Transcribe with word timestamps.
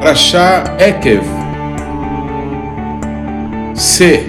Rachá 0.00 0.62
Ekev. 0.78 1.24
C. 3.74 4.24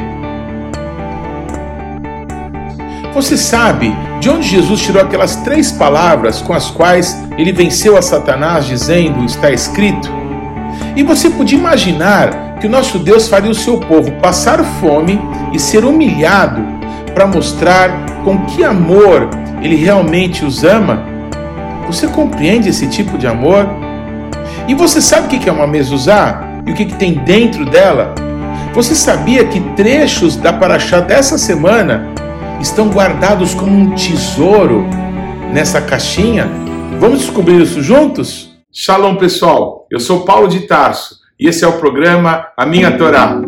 Você 3.13 3.37
sabe 3.37 3.95
de 4.19 4.31
onde 4.31 4.47
Jesus 4.47 4.81
tirou 4.81 5.01
aquelas 5.01 5.35
três 5.37 5.71
palavras 5.71 6.41
com 6.41 6.53
as 6.53 6.71
quais 6.71 7.15
ele 7.37 7.51
venceu 7.51 7.95
a 7.95 8.01
Satanás, 8.01 8.65
dizendo: 8.65 9.23
Está 9.23 9.51
escrito? 9.51 10.09
E 10.95 11.03
você 11.03 11.29
podia 11.29 11.57
imaginar 11.57 12.55
que 12.59 12.65
o 12.65 12.69
nosso 12.69 12.97
Deus 12.97 13.27
faria 13.27 13.51
o 13.51 13.55
seu 13.55 13.77
povo 13.77 14.11
passar 14.13 14.63
fome 14.81 15.21
e 15.53 15.59
ser 15.59 15.85
humilhado 15.85 16.61
para 17.13 17.27
mostrar 17.27 18.23
com 18.23 18.39
que 18.45 18.63
amor 18.63 19.29
ele 19.61 19.75
realmente 19.75 20.43
os 20.43 20.63
ama? 20.63 21.03
Você 21.85 22.07
compreende 22.07 22.69
esse 22.69 22.87
tipo 22.87 23.19
de 23.19 23.27
amor? 23.27 23.67
E 24.69 24.75
você 24.75 25.01
sabe 25.01 25.25
o 25.25 25.39
que 25.39 25.49
é 25.49 25.51
uma 25.51 25.65
mezuzá? 25.65 26.61
E 26.63 26.71
o 26.71 26.75
que 26.75 26.85
tem 26.85 27.15
dentro 27.15 27.65
dela? 27.65 28.13
Você 28.71 28.93
sabia 28.93 29.43
que 29.43 29.59
trechos 29.75 30.35
da 30.35 30.53
Paraxá 30.53 30.99
dessa 30.99 31.39
semana 31.39 32.13
estão 32.61 32.87
guardados 32.87 33.55
como 33.55 33.75
um 33.75 33.95
tesouro 33.95 34.85
nessa 35.51 35.81
caixinha? 35.81 36.47
Vamos 36.99 37.21
descobrir 37.21 37.59
isso 37.59 37.81
juntos? 37.81 38.59
Shalom, 38.71 39.15
pessoal. 39.15 39.87
Eu 39.89 39.99
sou 39.99 40.23
Paulo 40.23 40.47
de 40.47 40.59
Tarso 40.67 41.15
e 41.39 41.47
esse 41.47 41.65
é 41.65 41.67
o 41.67 41.79
programa 41.79 42.45
A 42.55 42.63
Minha 42.63 42.95
Torá. 42.95 43.41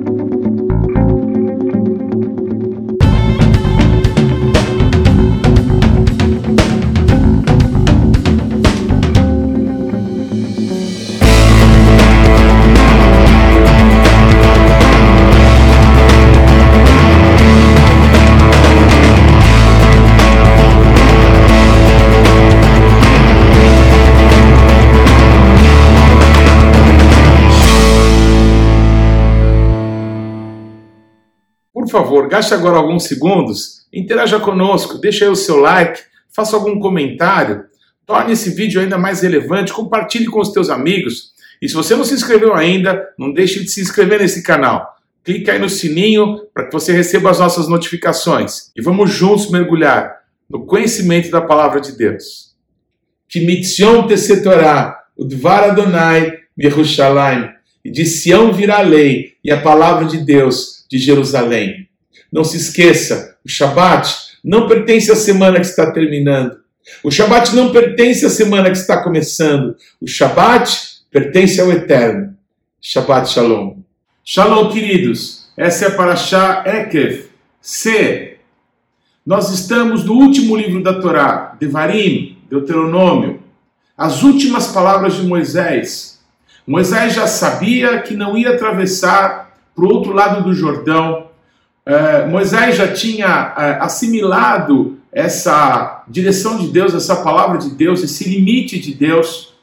Favor, 31.91 32.27
gaste 32.27 32.53
agora 32.53 32.77
alguns 32.77 33.03
segundos, 33.03 33.85
interaja 33.93 34.39
conosco, 34.39 34.97
deixe 34.97 35.23
aí 35.23 35.29
o 35.29 35.35
seu 35.35 35.57
like, 35.57 35.99
faça 36.33 36.55
algum 36.55 36.79
comentário, 36.79 37.65
torne 38.05 38.33
esse 38.33 38.49
vídeo 38.49 38.81
ainda 38.81 38.97
mais 38.97 39.21
relevante, 39.21 39.73
compartilhe 39.73 40.25
com 40.25 40.39
os 40.39 40.51
teus 40.51 40.69
amigos. 40.69 41.31
E 41.61 41.69
se 41.69 41.75
você 41.75 41.95
não 41.95 42.03
se 42.03 42.13
inscreveu 42.13 42.55
ainda, 42.55 43.09
não 43.17 43.31
deixe 43.31 43.59
de 43.59 43.69
se 43.69 43.81
inscrever 43.81 44.19
nesse 44.19 44.41
canal. 44.41 44.97
Clique 45.23 45.51
aí 45.51 45.59
no 45.59 45.69
sininho 45.69 46.39
para 46.53 46.65
que 46.65 46.73
você 46.73 46.91
receba 46.91 47.29
as 47.29 47.37
nossas 47.37 47.67
notificações. 47.67 48.71
E 48.75 48.81
vamos 48.81 49.11
juntos 49.11 49.51
mergulhar 49.51 50.21
no 50.49 50.65
conhecimento 50.65 51.29
da 51.29 51.41
palavra 51.41 51.79
de 51.79 51.95
Deus. 51.95 52.55
Que 53.29 53.45
mitzion 53.45 54.07
tesetorá, 54.07 54.97
udvar 55.15 55.65
Adonai, 55.65 56.39
Yerushalayim. 56.59 57.49
E 57.83 57.91
de 57.91 58.05
Sião 58.05 58.51
virá 58.51 58.79
a 58.79 58.81
lei 58.81 59.33
e 59.43 59.51
a 59.51 59.59
palavra 59.61 60.05
de 60.05 60.17
Deus 60.17 60.85
de 60.89 60.97
Jerusalém. 60.97 61.80
Não 62.31 62.43
se 62.43 62.57
esqueça, 62.57 63.37
o 63.45 63.49
Shabat 63.49 64.09
não 64.43 64.67
pertence 64.67 65.11
à 65.11 65.15
semana 65.15 65.59
que 65.59 65.65
está 65.65 65.91
terminando. 65.91 66.57
O 67.03 67.11
Shabat 67.11 67.55
não 67.55 67.71
pertence 67.71 68.25
à 68.25 68.29
semana 68.29 68.71
que 68.71 68.77
está 68.77 69.03
começando. 69.03 69.75
O 69.99 70.07
Shabat 70.07 71.01
pertence 71.11 71.59
ao 71.59 71.71
Eterno. 71.71 72.35
Shabbat 72.81 73.29
Shalom. 73.29 73.77
Shalom, 74.23 74.69
queridos. 74.69 75.51
Essa 75.55 75.85
é 75.85 75.87
a 75.89 75.91
Parashá 75.91 76.63
Ekev. 76.65 77.25
C. 77.59 78.37
Nós 79.25 79.51
estamos 79.51 80.03
no 80.03 80.13
último 80.13 80.55
livro 80.55 80.81
da 80.81 80.99
Torá, 80.99 81.55
Devarim, 81.59 82.39
Deuteronômio. 82.49 83.41
As 83.95 84.23
últimas 84.23 84.67
palavras 84.67 85.15
de 85.15 85.23
Moisés. 85.23 86.19
Moisés 86.65 87.13
já 87.13 87.27
sabia 87.27 88.01
que 88.01 88.15
não 88.15 88.37
ia 88.37 88.51
atravessar 88.51 89.57
para 89.75 89.85
o 89.85 89.93
outro 89.93 90.13
lado 90.13 90.43
do 90.43 90.53
Jordão. 90.53 91.30
É, 91.85 92.25
Moisés 92.25 92.75
já 92.75 92.93
tinha 92.93 93.53
é, 93.57 93.77
assimilado 93.81 94.99
essa 95.11 96.03
direção 96.07 96.57
de 96.57 96.67
Deus, 96.67 96.93
essa 96.93 97.17
palavra 97.17 97.57
de 97.57 97.71
Deus, 97.71 98.03
esse 98.03 98.29
limite 98.29 98.79
de 98.79 98.93
Deus. 98.93 99.53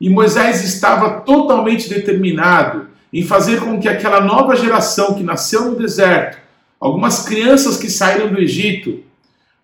E 0.00 0.10
Moisés 0.10 0.62
estava 0.62 1.20
totalmente 1.20 1.88
determinado 1.88 2.88
em 3.12 3.22
fazer 3.22 3.60
com 3.60 3.80
que 3.80 3.88
aquela 3.88 4.20
nova 4.20 4.56
geração 4.56 5.14
que 5.14 5.22
nasceu 5.22 5.70
no 5.70 5.76
deserto, 5.76 6.38
algumas 6.78 7.24
crianças 7.26 7.76
que 7.76 7.88
saíram 7.88 8.28
do 8.28 8.40
Egito, 8.40 9.00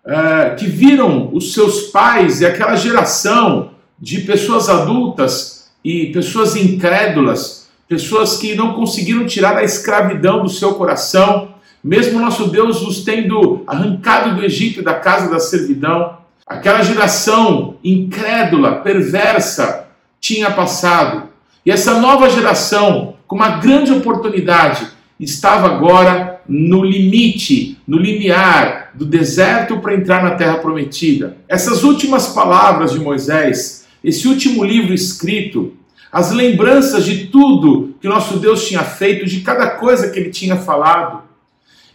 é, 0.05 0.55
que 0.55 0.65
viram 0.65 1.29
os 1.33 1.53
seus 1.53 1.83
pais 1.83 2.41
e 2.41 2.45
aquela 2.45 2.75
geração 2.75 3.71
de 3.99 4.21
pessoas 4.21 4.67
adultas 4.67 5.69
e 5.83 6.07
pessoas 6.07 6.55
incrédulas 6.55 7.61
pessoas 7.91 8.37
que 8.37 8.55
não 8.55 8.71
conseguiram 8.73 9.25
tirar 9.25 9.57
a 9.57 9.65
escravidão 9.65 10.43
do 10.43 10.47
seu 10.47 10.75
coração, 10.75 11.50
mesmo 11.83 12.19
nosso 12.19 12.47
Deus 12.47 12.81
os 12.81 13.03
tendo 13.03 13.63
arrancado 13.65 14.35
do 14.35 14.43
Egito 14.43 14.81
da 14.81 14.93
casa 14.93 15.29
da 15.29 15.39
servidão. 15.39 16.17
Aquela 16.45 16.83
geração 16.83 17.75
incrédula, 17.83 18.77
perversa, 18.77 19.87
tinha 20.19 20.51
passado. 20.51 21.29
E 21.65 21.71
essa 21.71 21.99
nova 21.99 22.29
geração, 22.29 23.15
com 23.27 23.35
uma 23.35 23.57
grande 23.57 23.91
oportunidade, 23.91 24.87
estava 25.19 25.67
agora 25.67 26.41
no 26.47 26.83
limite, 26.83 27.77
no 27.87 27.97
limiar 27.97 28.91
do 28.93 29.05
deserto 29.05 29.79
para 29.79 29.95
entrar 29.95 30.23
na 30.23 30.31
terra 30.31 30.57
prometida. 30.57 31.37
Essas 31.47 31.83
últimas 31.83 32.29
palavras 32.29 32.91
de 32.91 32.99
Moisés, 32.99 33.87
esse 34.03 34.27
último 34.27 34.63
livro 34.63 34.93
escrito, 34.93 35.73
as 36.11 36.31
lembranças 36.31 37.05
de 37.05 37.27
tudo 37.27 37.95
que 38.01 38.07
nosso 38.07 38.37
Deus 38.37 38.67
tinha 38.67 38.83
feito, 38.83 39.25
de 39.25 39.41
cada 39.41 39.69
coisa 39.69 40.09
que 40.09 40.19
ele 40.19 40.29
tinha 40.29 40.57
falado, 40.57 41.21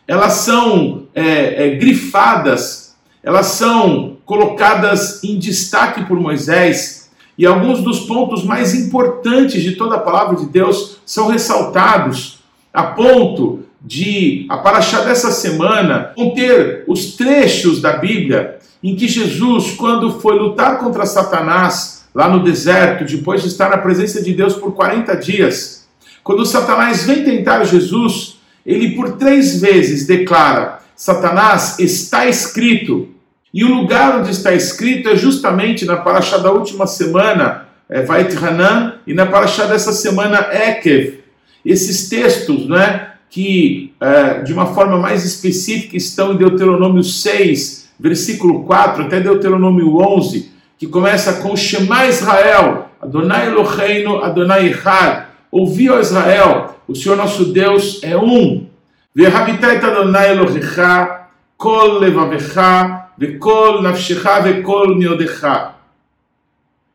elas 0.07 0.35
são 0.35 1.05
é, 1.15 1.67
é, 1.67 1.75
grifadas, 1.77 2.95
elas 3.23 3.47
são 3.47 4.17
colocadas 4.25 5.23
em 5.25 5.39
destaque 5.39 6.05
por 6.05 6.19
Moisés, 6.19 7.11
e 7.39 7.45
alguns 7.45 7.83
dos 7.83 8.01
pontos 8.01 8.45
mais 8.45 8.75
importantes 8.75 9.63
de 9.63 9.73
toda 9.73 9.97
a 9.97 10.01
palavra 10.01 10.37
de 10.37 10.47
Deus 10.47 10.99
são 11.05 11.29
ressaltados, 11.29 12.39
a 12.73 12.83
ponto 12.83 13.61
de 13.81 14.47
a 14.49 14.59
paraxá 14.59 15.03
dessa 15.03 15.31
semana 15.31 16.13
conter 16.17 16.85
os 16.87 17.15
trechos 17.15 17.81
da 17.81 17.97
Bíblia 17.97 18.59
em 18.83 18.95
que 18.95 19.09
Jesus, 19.09 19.73
quando 19.73 20.21
foi 20.21 20.39
lutar 20.39 20.79
contra 20.79 21.07
Satanás, 21.07 22.05
lá 22.15 22.29
no 22.29 22.43
deserto, 22.43 23.05
depois 23.05 23.43
de 23.43 23.49
estar 23.49 23.69
na 23.69 23.79
presença 23.79 24.23
de 24.23 24.33
Deus 24.33 24.55
por 24.55 24.73
40 24.73 25.15
dias. 25.17 25.87
Quando 26.23 26.47
Satanás 26.47 27.05
vem 27.05 27.25
tentar 27.25 27.65
Jesus, 27.65 28.36
ele 28.67 28.97
por 28.97 29.13
três 29.13 29.61
vezes 29.61 30.07
declara: 30.07 30.81
Satanás, 30.97 31.79
está 31.79 32.27
escrito. 32.27 33.09
E 33.55 33.65
o 33.65 33.73
lugar 33.73 34.19
onde 34.19 34.33
está 34.33 34.53
escrito 34.53 35.09
é 35.09 35.17
justamente 35.17 35.87
na 35.87 35.97
paraxá 35.97 36.37
da 36.37 36.51
última 36.51 36.87
semana, 36.87 37.67
é, 37.89 38.03
Vait 38.03 38.37
Hanan, 38.37 38.97
e 39.07 39.15
na 39.15 39.25
paraxá 39.25 39.65
dessa 39.67 39.93
semana, 39.93 40.49
Ekev. 40.53 41.21
Esses 41.65 42.09
textos, 42.09 42.69
né, 42.69 43.13
que 43.31 43.95
é, 44.01 44.43
de 44.43 44.53
uma 44.53 44.67
forma 44.67 44.99
mais 44.99 45.25
específica 45.25 45.97
estão 45.97 46.33
em 46.33 46.37
Deuteronômio 46.37 47.03
6, 47.03 47.89
versículo 47.99 48.65
4, 48.65 49.05
até 49.05 49.21
Deuteronômio 49.21 49.97
11, 49.97 50.51
que 50.79 50.87
começa 50.87 51.35
com 51.35 51.57
Shema 51.57 52.07
Israel, 52.07 52.91
Adonai 53.01 53.47
Eloheinu, 53.47 54.23
Adonai 54.23 54.69
Echad. 54.69 55.27
Ouvi, 55.51 55.89
ó 55.91 56.01
Israel, 56.01 56.77
o 56.87 56.95
Senhor 56.95 57.17
nosso 57.17 57.47
Deus 57.47 58.03
é 58.03 58.17
um. 58.17 58.67
Adonai 59.19 60.33
Elohecha, 60.33 61.29
kol 61.57 62.01
ve'kol 62.01 63.83
ve'kol. 63.83 63.83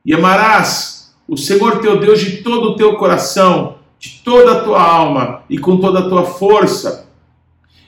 E 0.05 0.13
amarás 0.13 1.13
o 1.27 1.37
Senhor 1.37 1.79
teu 1.79 1.99
Deus 1.99 2.19
de 2.19 2.37
todo 2.37 2.69
o 2.69 2.75
teu 2.75 2.95
coração, 2.95 3.77
de 3.97 4.21
toda 4.23 4.53
a 4.53 4.63
tua 4.63 4.81
alma 4.81 5.43
e 5.49 5.57
com 5.57 5.77
toda 5.77 5.99
a 5.99 6.09
tua 6.09 6.25
força. 6.25 7.07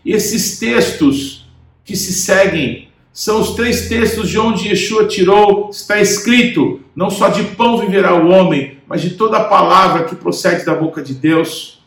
E 0.06 0.12
esses 0.12 0.60
textos 0.60 1.48
que 1.84 1.96
se 1.96 2.14
seguem 2.14 2.90
são 3.12 3.42
os 3.42 3.52
três 3.52 3.88
textos 3.88 4.30
de 4.30 4.40
onde 4.40 4.70
Yeshua 4.70 5.08
tirou, 5.08 5.70
está 5.70 6.00
escrito: 6.00 6.82
não 6.96 7.10
só 7.10 7.30
de 7.30 7.44
pão 7.44 7.78
viverá 7.78 8.16
o 8.16 8.30
homem, 8.30 8.73
mas 8.88 9.02
de 9.02 9.12
toda 9.12 9.44
palavra 9.44 10.04
que 10.04 10.16
procede 10.16 10.66
da 10.66 10.76
boca 10.76 11.02
de 11.02 11.14
Deus. 11.14 11.82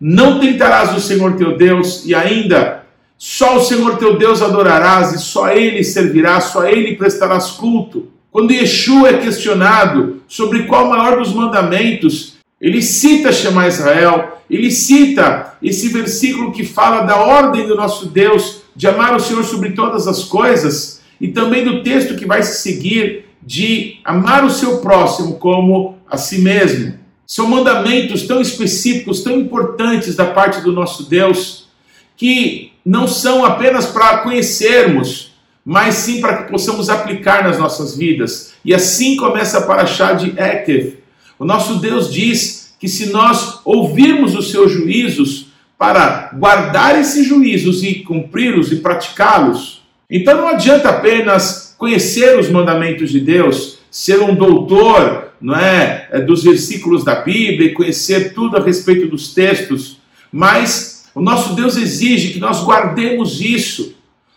Não 0.00 0.40
tentarás 0.40 0.96
o 0.96 1.00
Senhor 1.00 1.36
teu 1.36 1.56
Deus, 1.56 2.04
e 2.04 2.14
ainda 2.14 2.84
só 3.16 3.56
o 3.56 3.64
Senhor 3.64 3.96
teu 3.96 4.18
Deus 4.18 4.42
adorarás, 4.42 5.12
e 5.12 5.18
só 5.18 5.50
Ele 5.50 5.82
servirás, 5.84 6.44
só 6.44 6.66
Ele 6.66 6.96
prestarás 6.96 7.52
culto. 7.52 8.08
Quando 8.30 8.52
Yeshua 8.52 9.10
é 9.10 9.18
questionado 9.18 10.22
sobre 10.26 10.64
qual 10.64 10.86
o 10.86 10.90
maior 10.90 11.18
dos 11.18 11.32
mandamentos, 11.32 12.34
ele 12.60 12.82
cita 12.82 13.32
chamar 13.32 13.68
Israel, 13.68 14.38
ele 14.50 14.70
cita 14.70 15.54
esse 15.62 15.88
versículo 15.88 16.50
que 16.50 16.64
fala 16.64 17.02
da 17.02 17.16
ordem 17.16 17.66
do 17.66 17.76
nosso 17.76 18.06
Deus 18.06 18.62
de 18.74 18.88
amar 18.88 19.14
o 19.14 19.20
Senhor 19.20 19.44
sobre 19.44 19.70
todas 19.70 20.08
as 20.08 20.24
coisas, 20.24 21.00
e 21.20 21.28
também 21.28 21.64
do 21.64 21.82
texto 21.82 22.16
que 22.16 22.26
vai 22.26 22.42
se 22.42 22.60
seguir 22.60 23.26
de 23.40 24.00
amar 24.04 24.44
o 24.44 24.50
seu 24.50 24.78
próximo 24.78 25.34
como 25.34 25.93
a 26.10 26.16
si 26.16 26.38
mesmo. 26.38 26.98
São 27.26 27.48
mandamentos 27.48 28.22
tão 28.22 28.40
específicos, 28.40 29.22
tão 29.22 29.38
importantes 29.38 30.14
da 30.14 30.26
parte 30.26 30.60
do 30.60 30.72
nosso 30.72 31.08
Deus, 31.08 31.68
que 32.16 32.72
não 32.84 33.08
são 33.08 33.44
apenas 33.44 33.86
para 33.86 34.18
conhecermos, 34.18 35.32
mas 35.64 35.94
sim 35.94 36.20
para 36.20 36.42
que 36.42 36.50
possamos 36.50 36.90
aplicar 36.90 37.44
nas 37.44 37.58
nossas 37.58 37.96
vidas. 37.96 38.52
E 38.64 38.74
assim 38.74 39.16
começa 39.16 39.58
a 39.58 39.62
Paraxá 39.62 40.12
de 40.12 40.30
Ekev. 40.38 40.98
O 41.38 41.44
nosso 41.44 41.76
Deus 41.76 42.12
diz 42.12 42.74
que 42.78 42.88
se 42.88 43.06
nós 43.06 43.60
ouvirmos 43.64 44.34
os 44.34 44.50
seus 44.50 44.70
juízos, 44.70 45.54
para 45.78 46.30
guardar 46.34 46.98
esses 46.98 47.26
juízos 47.26 47.82
e 47.82 47.96
cumpri-los 47.96 48.72
e 48.72 48.76
praticá-los, 48.76 49.82
então 50.08 50.36
não 50.36 50.48
adianta 50.48 50.88
apenas 50.88 51.74
conhecer 51.76 52.38
os 52.38 52.48
mandamentos 52.48 53.10
de 53.10 53.20
Deus, 53.20 53.78
ser 53.90 54.20
um 54.20 54.34
doutor 54.34 55.23
não 55.40 55.54
é, 55.54 56.08
é, 56.10 56.20
dos 56.20 56.42
versículos 56.44 57.04
da 57.04 57.16
Bíblia, 57.16 57.74
conhecer 57.74 58.32
tudo 58.32 58.56
a 58.56 58.62
respeito 58.62 59.06
dos 59.08 59.34
textos, 59.34 59.98
mas 60.32 61.06
o 61.14 61.20
nosso 61.20 61.54
Deus 61.54 61.76
exige 61.76 62.32
que 62.32 62.40
nós 62.40 62.62
guardemos 62.64 63.40
isso. 63.40 63.94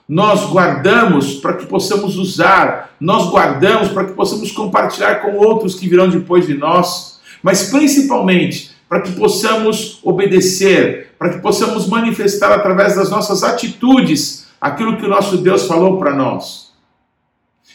Nós 0.08 0.46
guardamos 0.46 1.36
para 1.36 1.54
que 1.54 1.66
possamos 1.66 2.18
usar, 2.18 2.96
nós 3.00 3.30
guardamos 3.30 3.90
para 3.90 4.06
que 4.06 4.14
possamos 4.14 4.52
compartilhar 4.52 5.16
com 5.16 5.36
outros 5.36 5.76
que 5.76 5.88
virão 5.90 6.10
depois 6.10 6.48
de 6.48 6.54
nós, 6.54 7.20
mas 7.44 7.70
principalmente 7.70 8.72
para 8.88 9.02
que 9.02 9.12
possamos 9.12 10.00
obedecer, 10.04 11.12
para 11.20 11.30
que 11.32 11.40
possamos 11.40 11.88
manifestar 11.88 12.54
através 12.54 12.96
das 12.96 13.10
nossas 13.10 13.44
atitudes 13.44 14.48
aquilo 14.62 14.98
que 14.98 15.06
o 15.06 15.10
nosso 15.10 15.38
Deus 15.38 15.66
falou 15.66 15.98
para 15.98 16.14
nós. 16.14 16.72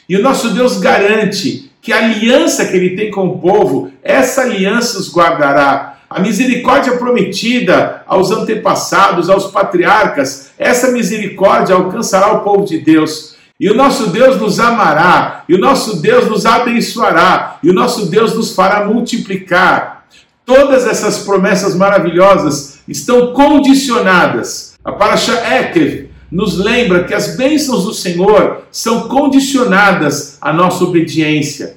E 0.09 0.17
o 0.17 0.23
nosso 0.23 0.51
Deus 0.51 0.79
garante 0.79 1.72
que 1.82 1.93
a 1.93 1.99
aliança 1.99 2.64
que 2.64 2.76
ele 2.76 2.96
tem 2.96 3.11
com 3.11 3.26
o 3.26 3.38
povo, 3.40 3.90
essa 4.05 4.43
aliança 4.43 4.99
os 4.99 5.12
guardará. 5.12 5.99
A 6.08 6.20
misericórdia 6.20 6.96
prometida 6.96 8.05
aos 8.06 8.31
antepassados, 8.31 9.29
aos 9.29 9.50
patriarcas, 9.50 10.52
essa 10.56 10.93
misericórdia 10.93 11.75
alcançará 11.75 12.32
o 12.34 12.40
povo 12.40 12.64
de 12.64 12.79
Deus. 12.79 13.34
E 13.58 13.69
o 13.69 13.75
nosso 13.75 14.11
Deus 14.11 14.40
nos 14.40 14.61
amará, 14.61 15.43
e 15.49 15.55
o 15.55 15.58
nosso 15.58 16.00
Deus 16.00 16.29
nos 16.29 16.46
abençoará, 16.46 17.58
e 17.62 17.70
o 17.70 17.75
nosso 17.75 18.06
Deus 18.06 18.35
nos 18.35 18.55
fará 18.55 18.85
multiplicar. 18.85 20.05
Todas 20.46 20.87
essas 20.87 21.20
promessas 21.20 21.75
maravilhosas 21.75 22.81
estão 22.87 23.32
condicionadas. 23.32 24.75
A 24.85 24.93
Parasha 24.93 25.32
Ekev 25.32 26.12
nos 26.32 26.56
lembra 26.56 27.05
que 27.05 27.12
as 27.12 27.37
bênçãos 27.37 27.84
do 27.84 27.93
Senhor 27.93 28.62
são 28.70 29.06
condicionadas 29.06 30.38
à 30.40 30.50
nossa 30.50 30.82
obediência. 30.82 31.76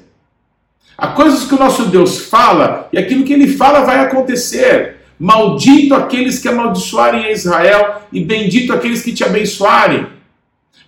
Há 0.98 1.08
coisas 1.08 1.44
que 1.44 1.54
o 1.54 1.60
nosso 1.60 1.88
Deus 1.88 2.22
fala 2.22 2.88
e 2.94 2.98
aquilo 2.98 3.26
que 3.26 3.34
ele 3.34 3.50
fala 3.50 3.82
vai 3.82 4.00
acontecer. 4.00 4.96
Maldito 5.20 5.94
aqueles 5.94 6.40
que 6.40 6.48
amaldiçoarem 6.48 7.26
a 7.26 7.32
Israel 7.34 8.02
e 8.14 8.24
bendito 8.24 8.72
aqueles 8.72 9.02
que 9.02 9.12
te 9.12 9.26
abençoarem. 9.26 10.08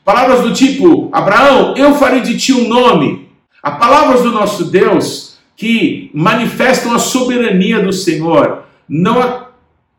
Palavras 0.06 0.44
do 0.44 0.54
tipo: 0.54 1.10
Abraão, 1.12 1.76
eu 1.76 1.94
farei 1.96 2.22
de 2.22 2.38
ti 2.38 2.54
um 2.54 2.70
nome. 2.70 3.28
Há 3.62 3.72
palavras 3.72 4.22
do 4.22 4.32
nosso 4.32 4.64
Deus 4.64 5.40
que 5.58 6.10
manifestam 6.14 6.96
a 6.96 7.00
soberania 7.00 7.82
do 7.82 7.92
Senhor. 7.92 8.64
Não, 8.88 9.48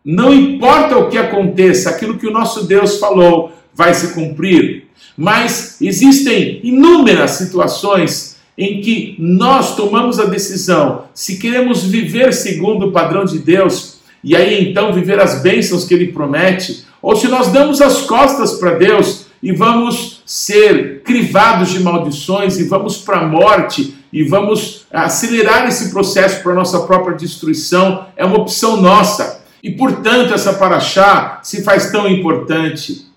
não 0.02 0.32
importa 0.32 0.96
o 0.96 1.10
que 1.10 1.18
aconteça, 1.18 1.90
aquilo 1.90 2.16
que 2.16 2.26
o 2.26 2.32
nosso 2.32 2.66
Deus 2.66 2.98
falou 2.98 3.57
vai 3.78 3.94
se 3.94 4.08
cumprir. 4.08 4.88
Mas 5.16 5.80
existem 5.80 6.60
inúmeras 6.64 7.32
situações 7.32 8.36
em 8.56 8.80
que 8.80 9.14
nós 9.20 9.76
tomamos 9.76 10.18
a 10.18 10.24
decisão 10.24 11.04
se 11.14 11.38
queremos 11.38 11.84
viver 11.84 12.34
segundo 12.34 12.86
o 12.86 12.92
padrão 12.92 13.24
de 13.24 13.38
Deus 13.38 13.98
e 14.22 14.34
aí 14.34 14.68
então 14.68 14.92
viver 14.92 15.20
as 15.20 15.40
bênçãos 15.42 15.84
que 15.84 15.94
ele 15.94 16.08
promete, 16.08 16.84
ou 17.00 17.14
se 17.14 17.28
nós 17.28 17.52
damos 17.52 17.80
as 17.80 18.00
costas 18.00 18.54
para 18.54 18.74
Deus 18.74 19.26
e 19.40 19.52
vamos 19.52 20.22
ser 20.26 21.02
crivados 21.04 21.70
de 21.70 21.78
maldições 21.78 22.58
e 22.58 22.64
vamos 22.64 22.98
para 22.98 23.20
a 23.20 23.26
morte 23.28 23.94
e 24.12 24.24
vamos 24.24 24.86
acelerar 24.92 25.68
esse 25.68 25.90
processo 25.90 26.42
para 26.42 26.52
nossa 26.52 26.80
própria 26.80 27.16
destruição, 27.16 28.06
é 28.16 28.24
uma 28.24 28.38
opção 28.38 28.80
nossa. 28.80 29.44
E 29.62 29.70
portanto, 29.70 30.34
essa 30.34 30.54
paraxá 30.54 31.38
se 31.44 31.62
faz 31.62 31.92
tão 31.92 32.08
importante. 32.08 33.07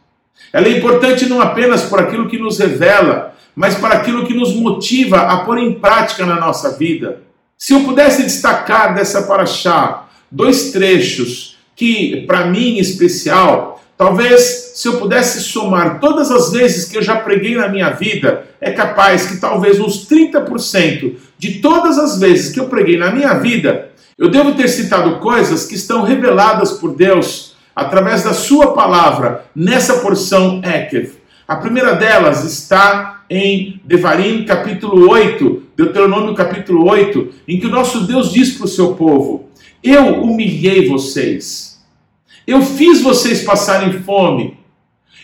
Ela 0.53 0.67
é 0.67 0.77
importante 0.77 1.27
não 1.27 1.41
apenas 1.41 1.83
por 1.83 1.99
aquilo 1.99 2.27
que 2.29 2.37
nos 2.37 2.59
revela, 2.59 3.35
mas 3.55 3.75
para 3.75 3.95
aquilo 3.95 4.25
que 4.25 4.33
nos 4.33 4.53
motiva 4.53 5.17
a 5.21 5.37
pôr 5.37 5.57
em 5.57 5.73
prática 5.73 6.25
na 6.25 6.39
nossa 6.39 6.77
vida. 6.77 7.21
Se 7.57 7.73
eu 7.73 7.81
pudesse 7.81 8.23
destacar 8.23 8.95
dessa 8.95 9.23
paraxá 9.23 10.07
dois 10.31 10.71
trechos 10.71 11.57
que, 11.75 12.25
para 12.25 12.45
mim 12.45 12.77
em 12.77 12.79
especial, 12.79 13.81
talvez 13.97 14.71
se 14.75 14.87
eu 14.87 14.97
pudesse 14.97 15.41
somar 15.41 15.99
todas 15.99 16.31
as 16.31 16.51
vezes 16.51 16.85
que 16.85 16.97
eu 16.97 17.03
já 17.03 17.17
preguei 17.17 17.55
na 17.55 17.67
minha 17.67 17.89
vida, 17.91 18.47
é 18.59 18.71
capaz 18.71 19.27
que 19.27 19.37
talvez 19.37 19.79
uns 19.79 20.07
30% 20.07 21.15
de 21.37 21.59
todas 21.59 21.97
as 21.97 22.19
vezes 22.19 22.51
que 22.51 22.59
eu 22.59 22.67
preguei 22.67 22.97
na 22.97 23.11
minha 23.11 23.33
vida, 23.35 23.89
eu 24.17 24.29
devo 24.29 24.53
ter 24.53 24.67
citado 24.67 25.17
coisas 25.19 25.65
que 25.65 25.75
estão 25.75 26.03
reveladas 26.03 26.71
por 26.71 26.95
Deus 26.95 27.50
através 27.75 28.23
da 28.23 28.33
sua 28.33 28.73
palavra 28.73 29.45
nessa 29.55 29.99
porção 29.99 30.61
Ekev. 30.63 31.13
A 31.47 31.55
primeira 31.55 31.93
delas 31.93 32.43
está 32.45 33.23
em 33.29 33.79
Devarim, 33.85 34.45
capítulo 34.45 35.09
8, 35.09 35.63
Deuteronômio, 35.75 36.35
capítulo 36.35 36.89
8, 36.89 37.29
em 37.47 37.59
que 37.59 37.67
o 37.67 37.71
nosso 37.71 38.05
Deus 38.05 38.31
diz 38.31 38.51
para 38.51 38.65
o 38.65 38.69
seu 38.69 38.93
povo: 38.95 39.49
Eu 39.83 40.21
humilhei 40.21 40.87
vocês, 40.87 41.81
eu 42.45 42.61
fiz 42.61 43.01
vocês 43.01 43.43
passarem 43.43 44.01
fome, 44.01 44.57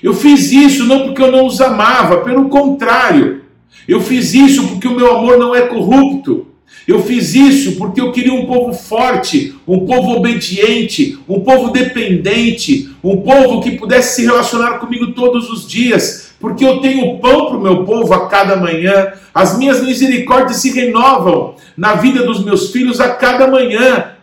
eu 0.02 0.14
fiz 0.14 0.52
isso 0.52 0.86
não 0.86 1.08
porque 1.08 1.22
eu 1.22 1.32
não 1.32 1.46
os 1.46 1.60
amava, 1.60 2.22
pelo 2.22 2.50
contrário, 2.50 3.44
eu 3.88 4.02
fiz 4.02 4.34
isso 4.34 4.68
porque 4.68 4.88
o 4.88 4.96
meu 4.96 5.16
amor 5.16 5.38
não 5.38 5.54
é 5.54 5.62
corrupto. 5.62 6.47
Eu 6.88 7.04
fiz 7.04 7.36
isso 7.36 7.76
porque 7.76 8.00
eu 8.00 8.14
queria 8.14 8.34
um 8.34 8.46
povo 8.46 8.74
forte, 8.74 9.54
um 9.68 9.86
povo 9.86 10.16
obediente, 10.16 11.20
um 11.28 11.42
povo 11.42 11.70
dependente, 11.70 12.90
um 13.04 13.18
povo 13.18 13.62
que 13.62 13.72
pudesse 13.72 14.16
se 14.16 14.26
relacionar 14.26 14.80
comigo 14.80 15.12
todos 15.12 15.50
os 15.50 15.68
dias, 15.68 16.32
porque 16.40 16.64
eu 16.64 16.80
tenho 16.80 17.20
pão 17.20 17.48
para 17.48 17.58
o 17.58 17.62
meu 17.62 17.84
povo 17.84 18.14
a 18.14 18.30
cada 18.30 18.56
manhã, 18.56 19.12
as 19.34 19.58
minhas 19.58 19.84
misericórdias 19.84 20.62
se 20.62 20.72
renovam 20.72 21.56
na 21.76 21.96
vida 21.96 22.24
dos 22.24 22.42
meus 22.42 22.72
filhos 22.72 23.02
a 23.02 23.10
cada 23.10 23.48
manhã. 23.48 24.14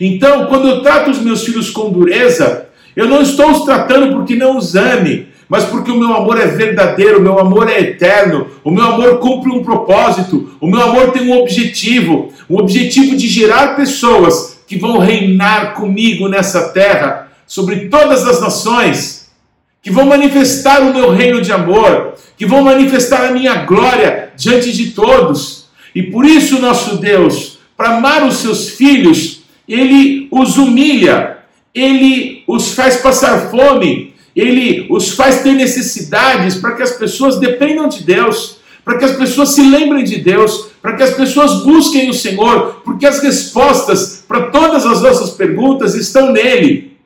Então, 0.00 0.46
quando 0.46 0.66
eu 0.66 0.82
trato 0.82 1.12
os 1.12 1.20
meus 1.20 1.44
filhos 1.44 1.70
com 1.70 1.90
dureza, 1.90 2.66
eu 2.96 3.06
não 3.06 3.22
estou 3.22 3.52
os 3.52 3.64
tratando 3.64 4.12
porque 4.12 4.34
não 4.34 4.56
os 4.56 4.74
ame, 4.74 5.28
mas 5.48 5.64
porque 5.64 5.90
o 5.90 5.98
meu 5.98 6.14
amor 6.14 6.38
é 6.38 6.46
verdadeiro, 6.46 7.18
o 7.18 7.22
meu 7.22 7.38
amor 7.38 7.68
é 7.68 7.80
eterno, 7.80 8.48
o 8.62 8.70
meu 8.70 8.84
amor 8.84 9.18
cumpre 9.18 9.50
um 9.50 9.64
propósito, 9.64 10.52
o 10.60 10.66
meu 10.66 10.80
amor 10.80 11.12
tem 11.12 11.28
um 11.28 11.40
objetivo, 11.40 12.32
um 12.50 12.58
objetivo 12.58 13.16
de 13.16 13.26
gerar 13.26 13.74
pessoas 13.74 14.60
que 14.66 14.76
vão 14.76 14.98
reinar 14.98 15.74
comigo 15.74 16.28
nessa 16.28 16.68
terra, 16.68 17.32
sobre 17.46 17.88
todas 17.88 18.26
as 18.26 18.40
nações, 18.42 19.30
que 19.82 19.90
vão 19.90 20.04
manifestar 20.04 20.82
o 20.82 20.92
meu 20.92 21.10
reino 21.10 21.40
de 21.40 21.50
amor, 21.50 22.14
que 22.36 22.44
vão 22.44 22.62
manifestar 22.62 23.24
a 23.26 23.32
minha 23.32 23.64
glória 23.64 24.30
diante 24.36 24.70
de 24.70 24.90
todos. 24.90 25.68
E 25.94 26.02
por 26.02 26.26
isso, 26.26 26.60
nosso 26.60 26.98
Deus, 26.98 27.58
para 27.74 27.96
amar 27.96 28.26
os 28.26 28.36
seus 28.36 28.70
filhos, 28.70 29.44
ele 29.66 30.28
os 30.30 30.58
humilha, 30.58 31.38
ele 31.74 32.42
os 32.46 32.74
faz 32.74 32.98
passar 32.98 33.50
fome, 33.50 34.14
ele 34.40 34.86
os 34.88 35.10
faz 35.10 35.42
ter 35.42 35.52
necessidades 35.52 36.54
para 36.54 36.72
que 36.72 36.82
as 36.82 36.92
pessoas 36.92 37.38
dependam 37.38 37.88
de 37.88 38.04
Deus, 38.04 38.58
para 38.84 38.98
que 38.98 39.04
as 39.04 39.16
pessoas 39.16 39.50
se 39.50 39.62
lembrem 39.62 40.04
de 40.04 40.16
Deus, 40.16 40.68
para 40.80 40.94
que 40.96 41.02
as 41.02 41.10
pessoas 41.10 41.62
busquem 41.64 42.08
o 42.08 42.14
Senhor, 42.14 42.80
porque 42.84 43.06
as 43.06 43.20
respostas 43.20 44.24
para 44.26 44.46
todas 44.46 44.86
as 44.86 45.02
nossas 45.02 45.30
perguntas 45.30 45.94
estão 45.94 46.32
nele. 46.32 46.96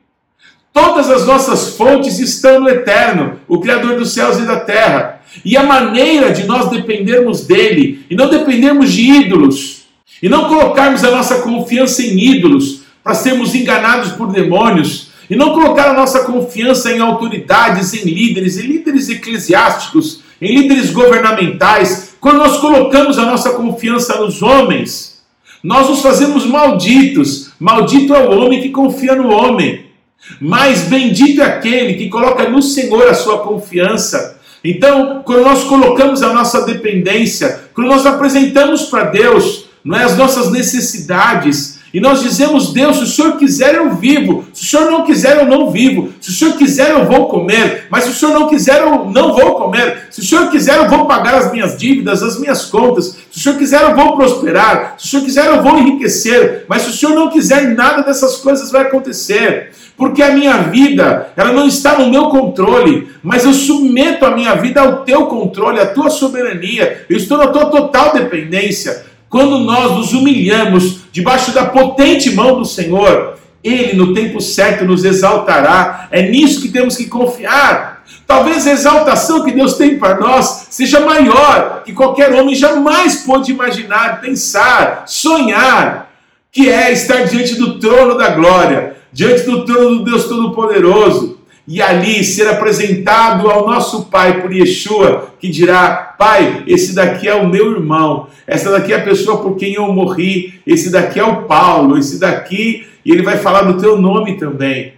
Todas 0.71 1.09
as 1.09 1.25
nossas 1.25 1.75
fontes 1.75 2.19
estão 2.19 2.59
no 2.59 2.69
Eterno, 2.69 3.39
o 3.47 3.59
Criador 3.59 3.95
dos 3.97 4.13
céus 4.13 4.37
e 4.37 4.43
da 4.43 4.59
terra. 4.59 5.21
E 5.43 5.57
a 5.57 5.63
maneira 5.63 6.31
de 6.31 6.45
nós 6.45 6.69
dependermos 6.69 7.45
dele, 7.45 8.05
e 8.09 8.15
não 8.15 8.29
dependermos 8.29 8.91
de 8.91 9.01
ídolos, 9.01 9.83
e 10.21 10.29
não 10.29 10.47
colocarmos 10.47 11.03
a 11.03 11.11
nossa 11.11 11.41
confiança 11.41 12.01
em 12.01 12.17
ídolos, 12.17 12.83
para 13.03 13.13
sermos 13.13 13.53
enganados 13.53 14.13
por 14.13 14.31
demônios, 14.31 15.12
e 15.33 15.35
não 15.35 15.51
colocar 15.51 15.89
a 15.89 15.93
nossa 15.93 16.25
confiança 16.25 16.91
em 16.91 16.99
autoridades, 16.99 17.91
em 17.95 18.05
líderes, 18.05 18.59
em 18.59 18.67
líderes 18.67 19.09
eclesiásticos, 19.09 20.21
em 20.39 20.55
líderes 20.55 20.91
governamentais, 20.91 22.13
quando 22.21 22.37
nós 22.37 22.57
colocamos 22.57 23.17
a 23.17 23.25
nossa 23.25 23.49
confiança 23.53 24.15
nos 24.19 24.43
homens, 24.43 25.11
Nós 25.63 25.89
nos 25.89 26.01
fazemos 26.01 26.45
malditos. 26.45 27.51
Maldito 27.57 28.13
é 28.13 28.19
o 28.19 28.37
homem 28.37 28.61
que 28.61 28.69
confia 28.69 29.15
no 29.15 29.29
homem. 29.29 29.85
Mas 30.39 30.81
bendito 30.81 31.41
é 31.41 31.45
aquele 31.45 31.93
que 31.93 32.09
coloca 32.09 32.47
no 32.49 32.61
Senhor 32.61 33.07
a 33.07 33.13
sua 33.13 33.39
confiança. 33.39 34.39
Então, 34.61 35.23
quando 35.25 35.43
nós 35.43 35.63
colocamos 35.63 36.21
a 36.21 36.33
nossa 36.33 36.65
dependência, 36.65 37.63
quando 37.73 37.87
nós 37.87 38.05
apresentamos 38.05 38.83
para 38.83 39.05
Deus 39.05 39.65
não 39.83 39.97
é, 39.97 40.03
as 40.03 40.17
nossas 40.17 40.51
necessidades, 40.51 41.72
e 41.93 41.99
nós 41.99 42.23
dizemos, 42.23 42.73
Deus, 42.73 42.97
se 42.97 43.03
o 43.03 43.07
Senhor 43.07 43.37
quiser 43.37 43.75
eu 43.75 43.93
vivo, 43.93 44.45
se 44.51 44.63
o 44.63 44.65
Senhor 44.65 44.89
não 44.89 45.05
quiser 45.05 45.37
eu 45.37 45.45
não 45.45 45.69
vivo, 45.69 46.11
se 46.19 46.31
o 46.31 46.33
Senhor 46.33 46.57
quiser 46.57 46.89
eu 46.89 47.05
vou 47.05 47.27
comer, 47.27 47.85
mas 47.87 48.05
se 48.05 48.09
o 48.09 48.13
Senhor 48.13 48.33
não 48.33 48.47
quiser 48.47 48.81
eu 48.81 49.05
não 49.05 49.31
vou 49.31 49.53
comer, 49.55 50.07
se 50.09 50.21
o 50.21 50.23
Senhor 50.23 50.49
quiser 50.49 50.77
eu 50.77 50.89
vou 50.89 51.05
pagar 51.05 51.35
as 51.35 51.51
minhas 51.51 51.77
dívidas, 51.77 52.23
as 52.23 52.39
minhas 52.39 52.65
contas, 52.65 53.15
se 53.31 53.37
o 53.37 53.39
Senhor 53.39 53.57
quiser 53.59 53.83
eu 53.83 53.95
vou 53.95 54.15
prosperar, 54.15 54.95
se 54.97 55.05
o 55.05 55.09
Senhor 55.09 55.23
quiser 55.23 55.45
eu 55.45 55.61
vou 55.61 55.77
enriquecer, 55.77 56.65
mas 56.67 56.81
se 56.81 56.89
o 56.89 56.93
Senhor 56.93 57.13
não 57.13 57.29
quiser 57.29 57.75
nada 57.75 58.01
dessas 58.01 58.37
coisas 58.37 58.71
vai 58.71 58.81
acontecer. 58.81 59.71
Porque 59.95 60.23
a 60.23 60.31
minha 60.31 60.57
vida, 60.57 61.31
ela 61.35 61.53
não 61.53 61.67
está 61.67 61.99
no 61.99 62.09
meu 62.09 62.29
controle, 62.29 63.09
mas 63.21 63.45
eu 63.45 63.53
submeto 63.53 64.25
a 64.25 64.31
minha 64.31 64.55
vida 64.55 64.81
ao 64.81 65.03
teu 65.03 65.27
controle, 65.27 65.79
à 65.79 65.85
tua 65.85 66.09
soberania, 66.09 67.05
eu 67.07 67.15
estou 67.15 67.37
na 67.37 67.47
tua 67.47 67.67
total 67.67 68.11
dependência. 68.11 69.12
Quando 69.33 69.57
nós 69.57 69.93
nos 69.93 70.13
humilhamos 70.13 71.05
debaixo 71.11 71.51
da 71.53 71.65
potente 71.65 72.29
mão 72.35 72.59
do 72.59 72.65
Senhor, 72.65 73.33
Ele 73.63 73.93
no 73.93 74.13
tempo 74.13 74.39
certo 74.39 74.85
nos 74.85 75.03
exaltará. 75.03 76.07
É 76.11 76.29
nisso 76.29 76.61
que 76.61 76.67
temos 76.67 76.95
que 76.95 77.07
confiar. 77.07 78.03
Talvez 78.27 78.67
a 78.67 78.71
exaltação 78.73 79.43
que 79.43 79.51
Deus 79.51 79.73
tem 79.73 79.97
para 79.97 80.19
nós 80.19 80.67
seja 80.69 80.99
maior 80.99 81.81
que 81.83 81.93
qualquer 81.93 82.31
homem 82.31 82.53
jamais 82.53 83.23
pôde 83.23 83.51
imaginar, 83.51 84.21
pensar, 84.21 85.05
sonhar, 85.07 86.11
que 86.51 86.69
é 86.69 86.91
estar 86.91 87.23
diante 87.23 87.55
do 87.55 87.79
trono 87.79 88.15
da 88.15 88.29
glória, 88.29 88.97
diante 89.11 89.45
do 89.45 89.65
trono 89.65 89.97
do 89.97 90.03
Deus 90.03 90.25
Todo-Poderoso, 90.25 91.39
e 91.67 91.81
ali 91.81 92.23
ser 92.23 92.47
apresentado 92.47 93.49
ao 93.49 93.65
nosso 93.65 94.05
Pai 94.05 94.41
por 94.41 94.51
Yeshua, 94.51 95.29
que 95.39 95.49
dirá: 95.49 96.15
Pai, 96.17 96.63
esse 96.67 96.93
daqui 96.93 97.27
é 97.27 97.33
o 97.35 97.47
meu 97.47 97.71
irmão, 97.71 98.27
essa 98.45 98.71
daqui 98.71 98.93
é 98.93 98.97
a 98.97 99.03
pessoa 99.03 99.41
por 99.41 99.55
quem 99.55 99.73
eu 99.75 99.91
morri, 99.91 100.59
esse 100.67 100.91
daqui 100.91 101.19
é 101.19 101.23
o 101.23 101.43
Paulo, 101.43 101.97
esse 101.97 102.19
daqui, 102.19 102.87
e 103.05 103.11
ele 103.11 103.23
vai 103.23 103.37
falar 103.37 103.63
do 103.63 103.79
teu 103.79 103.97
nome 103.97 104.37
também. 104.37 104.93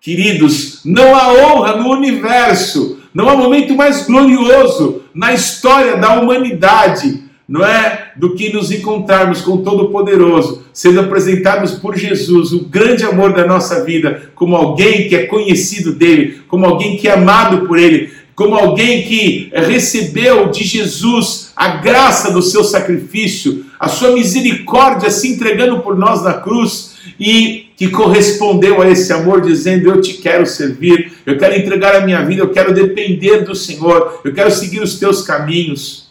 Queridos, 0.00 0.80
não 0.84 1.14
há 1.14 1.32
honra 1.32 1.76
no 1.76 1.90
universo, 1.90 2.98
não 3.12 3.28
há 3.28 3.36
momento 3.36 3.74
mais 3.74 4.06
glorioso 4.06 5.02
na 5.14 5.32
história 5.32 5.96
da 5.96 6.20
humanidade 6.20 7.27
não 7.48 7.64
é? 7.64 8.12
Do 8.16 8.34
que 8.34 8.52
nos 8.52 8.70
encontrarmos 8.70 9.40
com 9.40 9.52
o 9.52 9.62
Todo-Poderoso, 9.62 10.64
sendo 10.72 11.00
apresentados 11.00 11.72
por 11.72 11.96
Jesus, 11.96 12.52
o 12.52 12.66
grande 12.66 13.04
amor 13.04 13.32
da 13.32 13.46
nossa 13.46 13.84
vida, 13.84 14.30
como 14.34 14.54
alguém 14.54 15.08
que 15.08 15.16
é 15.16 15.26
conhecido 15.26 15.94
dele, 15.94 16.42
como 16.46 16.66
alguém 16.66 16.98
que 16.98 17.08
é 17.08 17.12
amado 17.12 17.66
por 17.66 17.78
ele, 17.78 18.10
como 18.34 18.54
alguém 18.54 19.02
que 19.02 19.50
recebeu 19.52 20.50
de 20.50 20.62
Jesus 20.62 21.50
a 21.56 21.78
graça 21.78 22.30
do 22.30 22.40
seu 22.40 22.62
sacrifício, 22.62 23.64
a 23.80 23.88
sua 23.88 24.12
misericórdia 24.12 25.10
se 25.10 25.28
entregando 25.28 25.80
por 25.80 25.98
nós 25.98 26.22
na 26.22 26.34
cruz 26.34 26.98
e 27.18 27.66
que 27.76 27.88
correspondeu 27.88 28.80
a 28.82 28.88
esse 28.88 29.12
amor, 29.12 29.40
dizendo: 29.40 29.88
Eu 29.88 30.00
te 30.00 30.14
quero 30.14 30.46
servir, 30.46 31.14
eu 31.24 31.36
quero 31.36 31.56
entregar 31.56 31.96
a 31.96 32.00
minha 32.02 32.24
vida, 32.24 32.42
eu 32.42 32.50
quero 32.50 32.74
depender 32.74 33.38
do 33.38 33.54
Senhor, 33.54 34.20
eu 34.24 34.32
quero 34.32 34.50
seguir 34.50 34.82
os 34.82 34.98
teus 34.98 35.22
caminhos. 35.22 36.07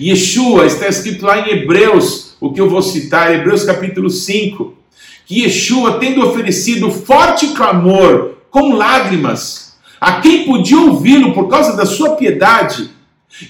Yeshua, 0.00 0.66
está 0.66 0.88
escrito 0.88 1.24
lá 1.24 1.40
em 1.40 1.52
Hebreus, 1.52 2.36
o 2.40 2.52
que 2.52 2.60
eu 2.60 2.68
vou 2.68 2.82
citar, 2.82 3.34
Hebreus 3.34 3.64
capítulo 3.64 4.10
5, 4.10 4.74
que 5.26 5.42
Yeshua, 5.42 5.98
tendo 5.98 6.26
oferecido 6.26 6.90
forte 6.90 7.48
clamor 7.48 8.34
com 8.50 8.74
lágrimas, 8.74 9.76
a 10.00 10.20
quem 10.20 10.44
podia 10.44 10.78
ouvi-lo 10.78 11.32
por 11.32 11.48
causa 11.48 11.76
da 11.76 11.86
sua 11.86 12.16
piedade, 12.16 12.90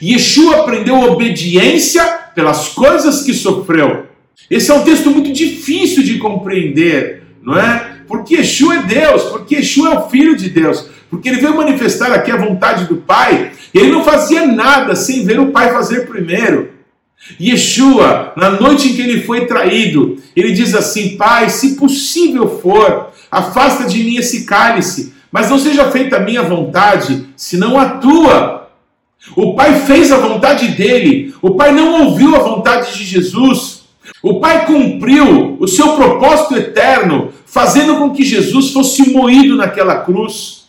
Yeshua 0.03 0.61
aprendeu 0.61 1.01
obediência 1.01 2.03
pelas 2.35 2.69
coisas 2.69 3.23
que 3.23 3.35
sofreu. 3.35 4.07
Esse 4.51 4.71
é 4.71 4.75
um 4.75 4.85
texto 4.85 5.11
muito 5.11 5.33
difícil 5.33 6.03
de 6.03 6.19
compreender, 6.19 7.23
não 7.43 7.59
é? 7.59 7.99
Porque 8.07 8.37
Yeshua 8.37 8.77
é 8.77 8.83
Deus, 8.83 9.23
porque 9.25 9.57
Yeshua 9.57 9.89
é 9.95 9.99
o 9.99 10.09
Filho 10.09 10.37
de 10.37 10.49
Deus, 10.51 10.89
porque 11.15 11.29
ele 11.29 11.41
veio 11.41 11.57
manifestar 11.57 12.13
aqui 12.13 12.31
a 12.33 12.37
vontade 12.37 12.87
do 12.87 12.97
Pai, 12.97 13.53
ele 13.73 13.93
não 13.93 14.03
fazia 14.03 14.47
nada 14.47 14.97
sem 14.97 15.25
ver 15.25 15.39
o 15.39 15.53
Pai 15.53 15.73
fazer 15.73 16.07
primeiro. 16.09 16.73
Yeshua, 17.41 18.33
na 18.37 18.51
noite 18.51 18.89
em 18.89 18.95
que 18.95 19.01
ele 19.01 19.23
foi 19.23 19.47
traído, 19.47 20.19
ele 20.35 20.53
diz 20.53 20.75
assim: 20.75 21.17
Pai, 21.17 21.49
se 21.49 21.77
possível 21.77 22.59
for, 22.61 23.11
afasta 23.31 23.85
de 23.85 24.03
mim 24.03 24.17
esse 24.17 24.45
cálice, 24.45 25.15
mas 25.31 25.49
não 25.49 25.59
seja 25.59 25.91
feita 25.91 26.17
a 26.17 26.21
minha 26.21 26.43
vontade, 26.43 27.27
senão 27.37 27.79
a 27.79 27.91
tua. 27.91 28.71
O 29.37 29.55
Pai 29.55 29.81
fez 29.87 30.13
a 30.13 30.19
vontade 30.19 30.69
dele, 30.69 31.33
o 31.41 31.53
Pai 31.53 31.73
não 31.73 32.07
ouviu 32.07 32.35
a 32.35 32.41
vontade 32.41 32.99
de 32.99 33.05
Jesus. 33.05 33.85
O 34.23 34.41
Pai 34.41 34.67
cumpriu 34.67 35.57
o 35.59 35.67
seu 35.67 35.95
propósito 35.95 36.57
eterno, 36.57 37.33
fazendo 37.47 37.97
com 37.97 38.11
que 38.11 38.23
Jesus 38.23 38.71
fosse 38.71 39.11
moído 39.11 39.57
naquela 39.57 40.01
cruz, 40.01 40.64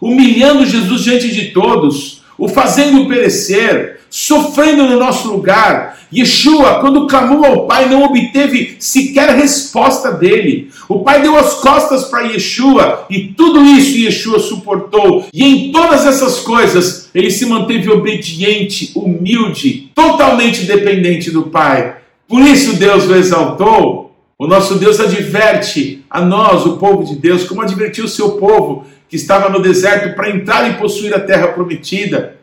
humilhando 0.00 0.66
Jesus 0.66 1.02
diante 1.02 1.30
de 1.32 1.46
todos, 1.46 2.22
o 2.36 2.48
fazendo 2.48 3.06
perecer, 3.06 4.00
sofrendo 4.10 4.84
no 4.88 4.98
nosso 4.98 5.28
lugar. 5.28 5.98
Yeshua, 6.14 6.78
quando 6.80 7.08
clamou 7.08 7.44
ao 7.44 7.66
Pai, 7.66 7.88
não 7.88 8.04
obteve 8.04 8.76
sequer 8.78 9.30
resposta 9.30 10.12
dele. 10.12 10.70
O 10.88 11.00
Pai 11.00 11.20
deu 11.20 11.36
as 11.36 11.54
costas 11.54 12.04
para 12.04 12.28
Yeshua 12.28 13.06
e 13.10 13.28
tudo 13.36 13.64
isso 13.64 13.98
Yeshua 13.98 14.38
suportou. 14.38 15.26
E 15.32 15.44
em 15.44 15.72
todas 15.72 16.06
essas 16.06 16.38
coisas, 16.38 17.10
ele 17.12 17.30
se 17.30 17.46
manteve 17.46 17.90
obediente, 17.90 18.92
humilde, 18.94 19.90
totalmente 19.94 20.62
dependente 20.62 21.32
do 21.32 21.44
Pai. 21.44 21.96
Por 22.28 22.40
isso 22.40 22.76
Deus 22.76 23.08
o 23.08 23.16
exaltou. 23.16 24.04
O 24.38 24.46
nosso 24.46 24.76
Deus 24.76 25.00
adverte 25.00 26.04
a 26.10 26.20
nós, 26.20 26.66
o 26.66 26.76
povo 26.76 27.04
de 27.04 27.16
Deus, 27.16 27.44
como 27.44 27.62
advertiu 27.62 28.04
o 28.04 28.08
seu 28.08 28.32
povo 28.32 28.84
que 29.14 29.18
estava 29.18 29.48
no 29.48 29.62
deserto 29.62 30.16
para 30.16 30.28
entrar 30.28 30.68
e 30.68 30.74
possuir 30.74 31.14
a 31.14 31.20
terra 31.20 31.46
prometida. 31.46 32.34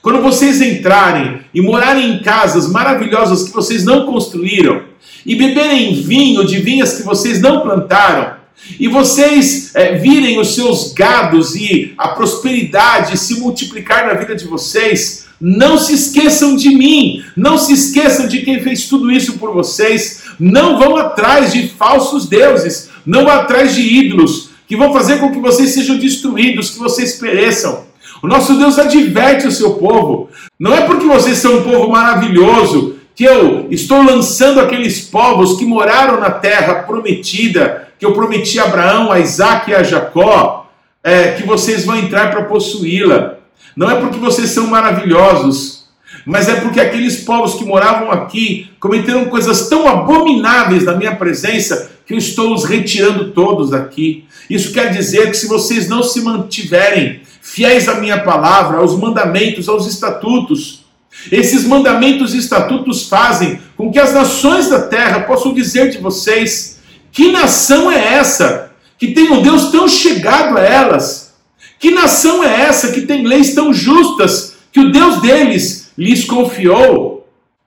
Quando 0.00 0.22
vocês 0.22 0.60
entrarem 0.60 1.40
e 1.52 1.60
morarem 1.60 2.08
em 2.08 2.22
casas 2.22 2.70
maravilhosas 2.70 3.42
que 3.42 3.52
vocês 3.52 3.84
não 3.84 4.06
construíram, 4.06 4.84
e 5.26 5.34
beberem 5.34 6.00
vinho 6.00 6.46
de 6.46 6.60
vinhas 6.60 6.96
que 6.96 7.02
vocês 7.02 7.40
não 7.40 7.62
plantaram, 7.62 8.36
e 8.78 8.86
vocês 8.86 9.74
é, 9.74 9.96
virem 9.96 10.38
os 10.38 10.54
seus 10.54 10.92
gados 10.92 11.56
e 11.56 11.94
a 11.98 12.10
prosperidade 12.10 13.18
se 13.18 13.40
multiplicar 13.40 14.06
na 14.06 14.14
vida 14.14 14.36
de 14.36 14.44
vocês, 14.44 15.26
não 15.40 15.76
se 15.76 15.94
esqueçam 15.94 16.54
de 16.54 16.68
mim, 16.68 17.24
não 17.36 17.58
se 17.58 17.72
esqueçam 17.72 18.28
de 18.28 18.42
quem 18.42 18.62
fez 18.62 18.86
tudo 18.86 19.10
isso 19.10 19.36
por 19.36 19.52
vocês, 19.52 20.22
não 20.38 20.78
vão 20.78 20.96
atrás 20.96 21.52
de 21.52 21.66
falsos 21.70 22.28
deuses, 22.28 22.88
não 23.04 23.24
vão 23.24 23.32
atrás 23.32 23.74
de 23.74 23.80
ídolos, 23.80 24.49
que 24.70 24.76
vão 24.76 24.92
fazer 24.92 25.18
com 25.18 25.32
que 25.32 25.40
vocês 25.40 25.70
sejam 25.70 25.98
destruídos, 25.98 26.70
que 26.70 26.78
vocês 26.78 27.16
pereçam. 27.16 27.86
O 28.22 28.28
nosso 28.28 28.56
Deus 28.56 28.78
adverte 28.78 29.48
o 29.48 29.50
seu 29.50 29.72
povo. 29.72 30.28
Não 30.56 30.72
é 30.72 30.82
porque 30.82 31.06
vocês 31.06 31.38
são 31.38 31.56
um 31.56 31.62
povo 31.64 31.90
maravilhoso 31.90 32.94
que 33.12 33.24
eu 33.24 33.66
estou 33.68 34.00
lançando 34.00 34.60
aqueles 34.60 35.00
povos 35.00 35.58
que 35.58 35.66
moraram 35.66 36.20
na 36.20 36.30
terra 36.30 36.84
prometida, 36.84 37.88
que 37.98 38.06
eu 38.06 38.12
prometi 38.12 38.60
a 38.60 38.64
Abraão, 38.66 39.10
a 39.10 39.18
Isaac 39.18 39.72
e 39.72 39.74
a 39.74 39.82
Jacó, 39.82 40.70
é, 41.02 41.32
que 41.32 41.42
vocês 41.42 41.84
vão 41.84 41.96
entrar 41.96 42.30
para 42.30 42.44
possuí-la. 42.44 43.38
Não 43.74 43.90
é 43.90 43.96
porque 43.96 44.20
vocês 44.20 44.50
são 44.50 44.68
maravilhosos, 44.68 45.88
mas 46.24 46.48
é 46.48 46.54
porque 46.60 46.78
aqueles 46.78 47.24
povos 47.24 47.54
que 47.54 47.64
moravam 47.64 48.12
aqui 48.12 48.70
cometeram 48.78 49.24
coisas 49.24 49.68
tão 49.68 49.88
abomináveis 49.88 50.84
na 50.84 50.94
minha 50.94 51.16
presença 51.16 51.90
que 52.10 52.14
eu 52.14 52.18
estou 52.18 52.52
os 52.52 52.64
retirando 52.64 53.30
todos 53.30 53.70
daqui. 53.70 54.24
Isso 54.48 54.72
quer 54.72 54.90
dizer 54.90 55.30
que 55.30 55.36
se 55.36 55.46
vocês 55.46 55.88
não 55.88 56.02
se 56.02 56.20
mantiverem 56.22 57.20
fiéis 57.40 57.88
à 57.88 58.00
minha 58.00 58.18
palavra, 58.18 58.78
aos 58.78 58.98
mandamentos, 58.98 59.68
aos 59.68 59.86
estatutos, 59.86 60.84
esses 61.30 61.62
mandamentos 61.62 62.34
e 62.34 62.38
estatutos 62.38 63.08
fazem 63.08 63.60
com 63.76 63.92
que 63.92 64.00
as 64.00 64.12
nações 64.12 64.68
da 64.68 64.82
terra 64.82 65.20
possam 65.20 65.54
dizer 65.54 65.88
de 65.88 65.98
vocês: 65.98 66.80
que 67.12 67.30
nação 67.30 67.88
é 67.88 68.14
essa 68.14 68.72
que 68.98 69.12
tem 69.12 69.30
um 69.30 69.40
Deus 69.40 69.70
tão 69.70 69.86
chegado 69.86 70.58
a 70.58 70.62
elas? 70.62 71.32
Que 71.78 71.92
nação 71.92 72.42
é 72.42 72.62
essa 72.62 72.90
que 72.90 73.02
tem 73.02 73.24
leis 73.24 73.54
tão 73.54 73.72
justas 73.72 74.56
que 74.72 74.80
o 74.80 74.90
Deus 74.90 75.22
deles 75.22 75.92
lhes 75.96 76.24
confiou? 76.24 77.09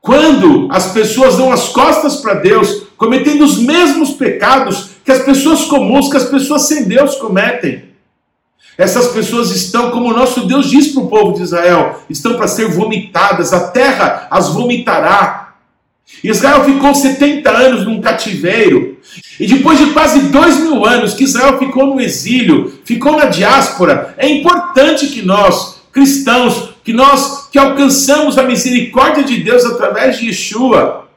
Quando 0.03 0.67
as 0.69 0.91
pessoas 0.91 1.37
dão 1.37 1.49
as 1.49 1.69
costas 1.69 2.17
para 2.17 2.33
Deus, 2.33 2.87
cometendo 2.97 3.45
os 3.45 3.57
mesmos 3.57 4.09
pecados 4.09 4.89
que 5.05 5.09
as 5.09 5.23
pessoas 5.23 5.63
comuns, 5.63 6.09
que 6.09 6.17
as 6.17 6.25
pessoas 6.25 6.63
sem 6.63 6.83
Deus 6.83 7.15
cometem. 7.15 7.85
Essas 8.77 9.13
pessoas 9.13 9.51
estão, 9.51 9.91
como 9.91 10.09
o 10.09 10.13
nosso 10.13 10.45
Deus 10.45 10.69
diz 10.69 10.89
para 10.89 11.03
o 11.03 11.07
povo 11.07 11.33
de 11.37 11.43
Israel, 11.43 12.01
estão 12.09 12.35
para 12.35 12.49
ser 12.49 12.67
vomitadas, 12.67 13.53
a 13.53 13.69
terra 13.69 14.27
as 14.29 14.49
vomitará. 14.49 15.53
Israel 16.21 16.65
ficou 16.65 16.93
70 16.93 17.49
anos 17.49 17.85
num 17.85 18.01
cativeiro. 18.01 18.97
E 19.39 19.47
depois 19.47 19.79
de 19.79 19.85
quase 19.91 20.19
dois 20.23 20.59
mil 20.59 20.85
anos 20.85 21.13
que 21.13 21.23
Israel 21.23 21.57
ficou 21.57 21.87
no 21.87 22.01
exílio, 22.01 22.77
ficou 22.83 23.15
na 23.15 23.27
diáspora, 23.27 24.13
é 24.17 24.27
importante 24.27 25.07
que 25.07 25.21
nós, 25.21 25.81
cristãos, 25.93 26.72
que 26.83 26.93
nós 26.93 27.49
que 27.51 27.57
alcançamos 27.57 28.37
a 28.37 28.43
misericórdia 28.43 29.23
de 29.23 29.37
Deus 29.37 29.65
através 29.65 30.17
de 30.17 30.27
Yeshua, 30.27 31.07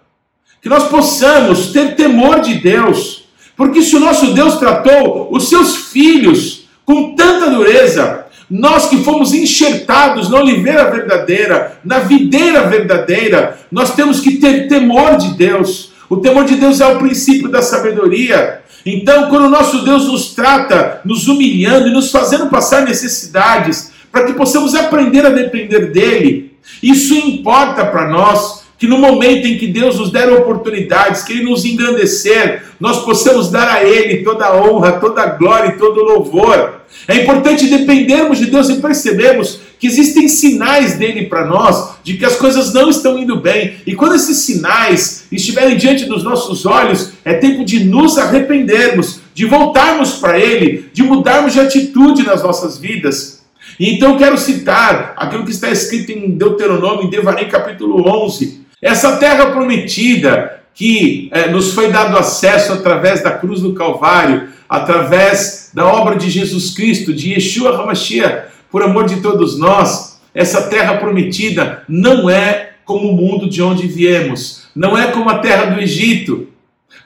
que 0.62 0.68
nós 0.68 0.88
possamos 0.88 1.73
ter 1.73 1.96
temor 1.96 2.40
de 2.40 2.54
Deus, 2.54 3.25
porque 3.56 3.82
se 3.82 3.96
o 3.96 4.00
nosso 4.00 4.35
Deus 4.35 4.56
tratou 4.56 5.28
os 5.30 5.49
seus 5.49 5.76
filhos 5.76 6.68
com 6.85 7.14
tanta 7.14 7.50
dureza, 7.50 8.26
nós 8.49 8.88
que 8.88 9.02
fomos 9.02 9.35
enxertados 9.35 10.28
na 10.28 10.38
oliveira 10.38 10.88
verdadeira, 10.90 11.78
na 11.85 11.99
videira 12.00 12.68
verdadeira, 12.68 13.58
nós 13.73 13.94
temos 13.94 14.20
que 14.20 14.37
ter 14.37 14.68
temor 14.68 15.16
de 15.16 15.35
Deus. 15.35 15.92
O 16.08 16.18
temor 16.18 16.44
de 16.44 16.54
Deus 16.54 16.80
é 16.80 16.87
o 16.87 16.99
princípio 16.99 17.49
da 17.49 17.61
sabedoria. 17.61 18.61
Então, 18.85 19.28
quando 19.28 19.46
o 19.46 19.50
nosso 19.50 19.85
Deus 19.85 20.06
nos 20.06 20.32
trata, 20.32 21.00
nos 21.04 21.26
humilhando 21.26 21.88
e 21.88 21.92
nos 21.92 22.12
fazendo 22.12 22.46
passar 22.46 22.82
necessidades, 22.82 23.90
para 24.16 24.25
que 24.25 24.32
possamos 24.32 24.75
aprender 24.75 25.26
a 25.26 25.28
depender 25.28 25.92
dele, 25.92 26.52
isso 26.82 27.14
importa 27.14 27.85
para 27.85 28.08
nós 28.08 28.64
que 28.78 28.87
no 28.87 28.96
momento 28.96 29.46
em 29.46 29.58
que 29.58 29.66
Deus 29.66 29.99
nos 29.99 30.11
der 30.11 30.32
oportunidades, 30.32 31.23
que 31.23 31.35
Ele 31.35 31.44
nos 31.44 31.66
engrandecer, 31.66 32.62
nós 32.80 33.04
possamos 33.04 33.50
dar 33.50 33.68
a 33.68 33.85
Ele 33.85 34.25
toda 34.25 34.46
a 34.46 34.56
honra, 34.56 34.92
toda 34.92 35.20
a 35.20 35.26
glória 35.26 35.68
e 35.68 35.78
todo 35.78 36.00
o 36.00 36.04
louvor. 36.04 36.80
É 37.06 37.16
importante 37.16 37.66
dependermos 37.66 38.38
de 38.38 38.46
Deus 38.46 38.70
e 38.70 38.80
percebermos 38.80 39.61
que 39.78 39.87
existem 39.87 40.28
sinais 40.28 40.94
dele 40.94 41.26
para 41.26 41.44
nós 41.44 41.96
de 42.02 42.14
que 42.14 42.25
as 42.25 42.37
coisas 42.37 42.73
não 42.73 42.88
estão 42.88 43.18
indo 43.18 43.37
bem. 43.37 43.76
E 43.87 43.94
quando 43.94 44.14
esses 44.14 44.38
sinais 44.38 45.26
estiverem 45.30 45.76
diante 45.76 46.06
dos 46.06 46.25
nossos 46.25 46.64
olhos, 46.64 47.12
é 47.23 47.35
tempo 47.35 47.66
de 47.66 47.85
nos 47.85 48.16
arrependermos, 48.16 49.20
de 49.35 49.44
voltarmos 49.44 50.14
para 50.14 50.38
Ele, 50.38 50.88
de 50.90 51.02
mudarmos 51.02 51.52
de 51.52 51.61
atitude 51.61 52.23
nas 52.23 52.42
nossas 52.42 52.78
vidas. 52.78 53.36
Então 53.78 54.16
quero 54.16 54.38
citar 54.38 55.14
aquilo 55.16 55.44
que 55.44 55.50
está 55.50 55.70
escrito 55.70 56.12
em 56.12 56.30
Deuteronômio, 56.30 57.04
em 57.04 57.11
Devarim 57.11 57.49
capítulo 57.49 58.08
11, 58.25 58.66
essa 58.80 59.16
terra 59.16 59.46
prometida 59.46 60.61
que 60.75 61.30
é, 61.32 61.49
nos 61.49 61.73
foi 61.73 61.90
dado 61.90 62.16
acesso 62.18 62.73
através 62.75 63.23
da 63.23 63.30
cruz 63.30 63.62
do 63.62 63.73
Calvário, 63.73 64.49
através 64.68 65.70
da 65.73 65.87
obra 65.87 66.16
de 66.16 66.28
Jesus 66.28 66.75
Cristo, 66.75 67.14
de 67.14 67.32
Yeshua 67.32 67.80
HaMashiach, 67.80 68.49
por 68.70 68.82
amor 68.82 69.06
de 69.06 69.20
todos 69.23 69.58
nós, 69.58 70.20
essa 70.35 70.68
terra 70.68 70.99
prometida 70.99 71.82
não 71.88 72.28
é 72.28 72.73
como 72.85 73.08
o 73.08 73.16
mundo 73.16 73.49
de 73.49 73.62
onde 73.62 73.87
viemos, 73.87 74.68
não 74.75 74.96
é 74.96 75.11
como 75.11 75.30
a 75.30 75.38
terra 75.38 75.75
do 75.75 75.80
Egito. 75.80 76.49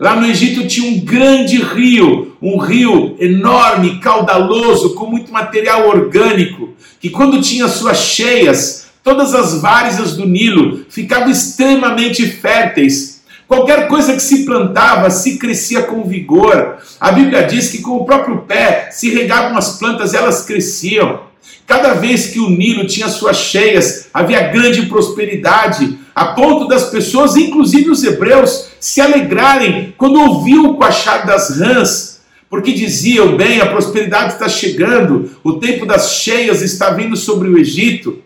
Lá 0.01 0.17
no 0.17 0.27
Egito 0.27 0.67
tinha 0.67 0.91
um 0.91 1.05
grande 1.05 1.63
rio, 1.63 2.37
um 2.41 2.59
rio 2.59 3.15
enorme, 3.21 4.01
caudaloso, 4.01 4.95
com 4.95 5.07
muito 5.07 5.31
material 5.31 5.87
orgânico, 5.87 6.71
que 6.99 7.11
quando 7.11 7.43
tinha 7.43 7.69
suas 7.69 7.99
cheias, 7.99 8.81
Todas 9.03 9.35
as 9.35 9.61
várzeas 9.61 10.15
do 10.15 10.27
Nilo 10.27 10.85
ficavam 10.91 11.31
extremamente 11.31 12.27
férteis. 12.27 13.23
Qualquer 13.49 13.89
coisa 13.89 14.13
que 14.13 14.21
se 14.21 14.45
plantava 14.45 15.11
se 15.11 15.39
crescia 15.39 15.83
com 15.83 16.05
vigor. 16.05 16.77
A 17.01 17.11
Bíblia 17.11 17.45
diz 17.45 17.71
que 17.71 17.79
com 17.79 17.97
o 17.97 18.05
próprio 18.05 18.43
pé 18.43 18.91
se 18.93 19.11
regavam 19.11 19.57
as 19.57 19.79
plantas, 19.79 20.13
elas 20.13 20.45
cresciam. 20.45 21.23
Cada 21.67 21.95
vez 21.95 22.27
que 22.27 22.39
o 22.39 22.51
Nilo 22.51 22.87
tinha 22.87 23.09
suas 23.09 23.39
cheias, 23.39 24.09
havia 24.13 24.49
grande 24.49 24.83
prosperidade, 24.83 25.99
a 26.15 26.27
ponto 26.27 26.67
das 26.69 26.91
pessoas, 26.91 27.37
inclusive 27.37 27.91
os 27.91 28.03
hebreus, 28.03 28.69
se 28.79 29.01
alegrarem 29.01 29.95
quando 29.97 30.21
ouviam 30.21 30.67
o 30.67 30.75
coachar 30.75 31.27
das 31.27 31.59
rãs, 31.59 32.21
porque 32.49 32.73
diziam: 32.73 33.37
bem, 33.37 33.61
a 33.61 33.67
prosperidade 33.67 34.35
está 34.35 34.49
chegando, 34.49 35.31
o 35.45 35.55
tempo 35.55 35.87
das 35.87 36.17
cheias 36.17 36.63
está 36.63 36.91
vindo 36.91 37.17
sobre 37.17 37.49
o 37.49 37.59
Egito. 37.59 38.19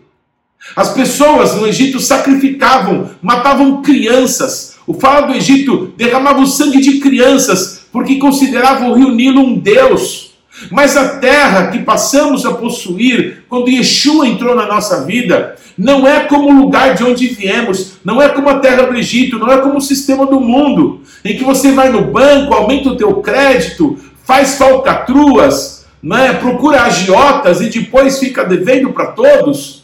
As 0.75 0.93
pessoas 0.93 1.55
no 1.55 1.67
Egito 1.67 1.99
sacrificavam, 1.99 3.11
matavam 3.21 3.81
crianças. 3.81 4.75
O 4.87 4.93
faraó 4.93 5.27
do 5.27 5.33
Egito 5.33 5.93
derramava 5.95 6.41
o 6.41 6.47
sangue 6.47 6.79
de 6.79 6.99
crianças 6.99 7.85
porque 7.91 8.17
considerava 8.17 8.87
o 8.87 8.93
rio 8.93 9.11
Nilo 9.11 9.41
um 9.41 9.57
deus. 9.57 10.34
Mas 10.71 10.97
a 10.97 11.17
terra 11.19 11.67
que 11.67 11.79
passamos 11.79 12.45
a 12.45 12.53
possuir 12.53 13.43
quando 13.49 13.69
Yeshua 13.69 14.27
entrou 14.27 14.55
na 14.55 14.65
nossa 14.65 15.05
vida 15.05 15.55
não 15.77 16.07
é 16.07 16.21
como 16.21 16.49
o 16.49 16.61
lugar 16.61 16.95
de 16.95 17.03
onde 17.03 17.27
viemos, 17.27 17.97
não 18.03 18.21
é 18.21 18.29
como 18.29 18.49
a 18.49 18.59
terra 18.59 18.83
do 18.83 18.95
Egito, 18.95 19.37
não 19.37 19.51
é 19.51 19.57
como 19.57 19.77
o 19.77 19.81
sistema 19.81 20.25
do 20.25 20.39
mundo, 20.39 21.01
em 21.23 21.35
que 21.35 21.43
você 21.43 21.71
vai 21.71 21.89
no 21.89 22.05
banco, 22.05 22.53
aumenta 22.53 22.89
o 22.89 22.97
teu 22.97 23.15
crédito, 23.15 23.97
faz 24.23 24.57
falcatruas, 24.57 25.85
né, 26.01 26.33
procura 26.33 26.83
agiotas 26.83 27.61
e 27.61 27.69
depois 27.69 28.19
fica 28.19 28.45
devendo 28.45 28.91
para 28.91 29.07
todos. 29.07 29.83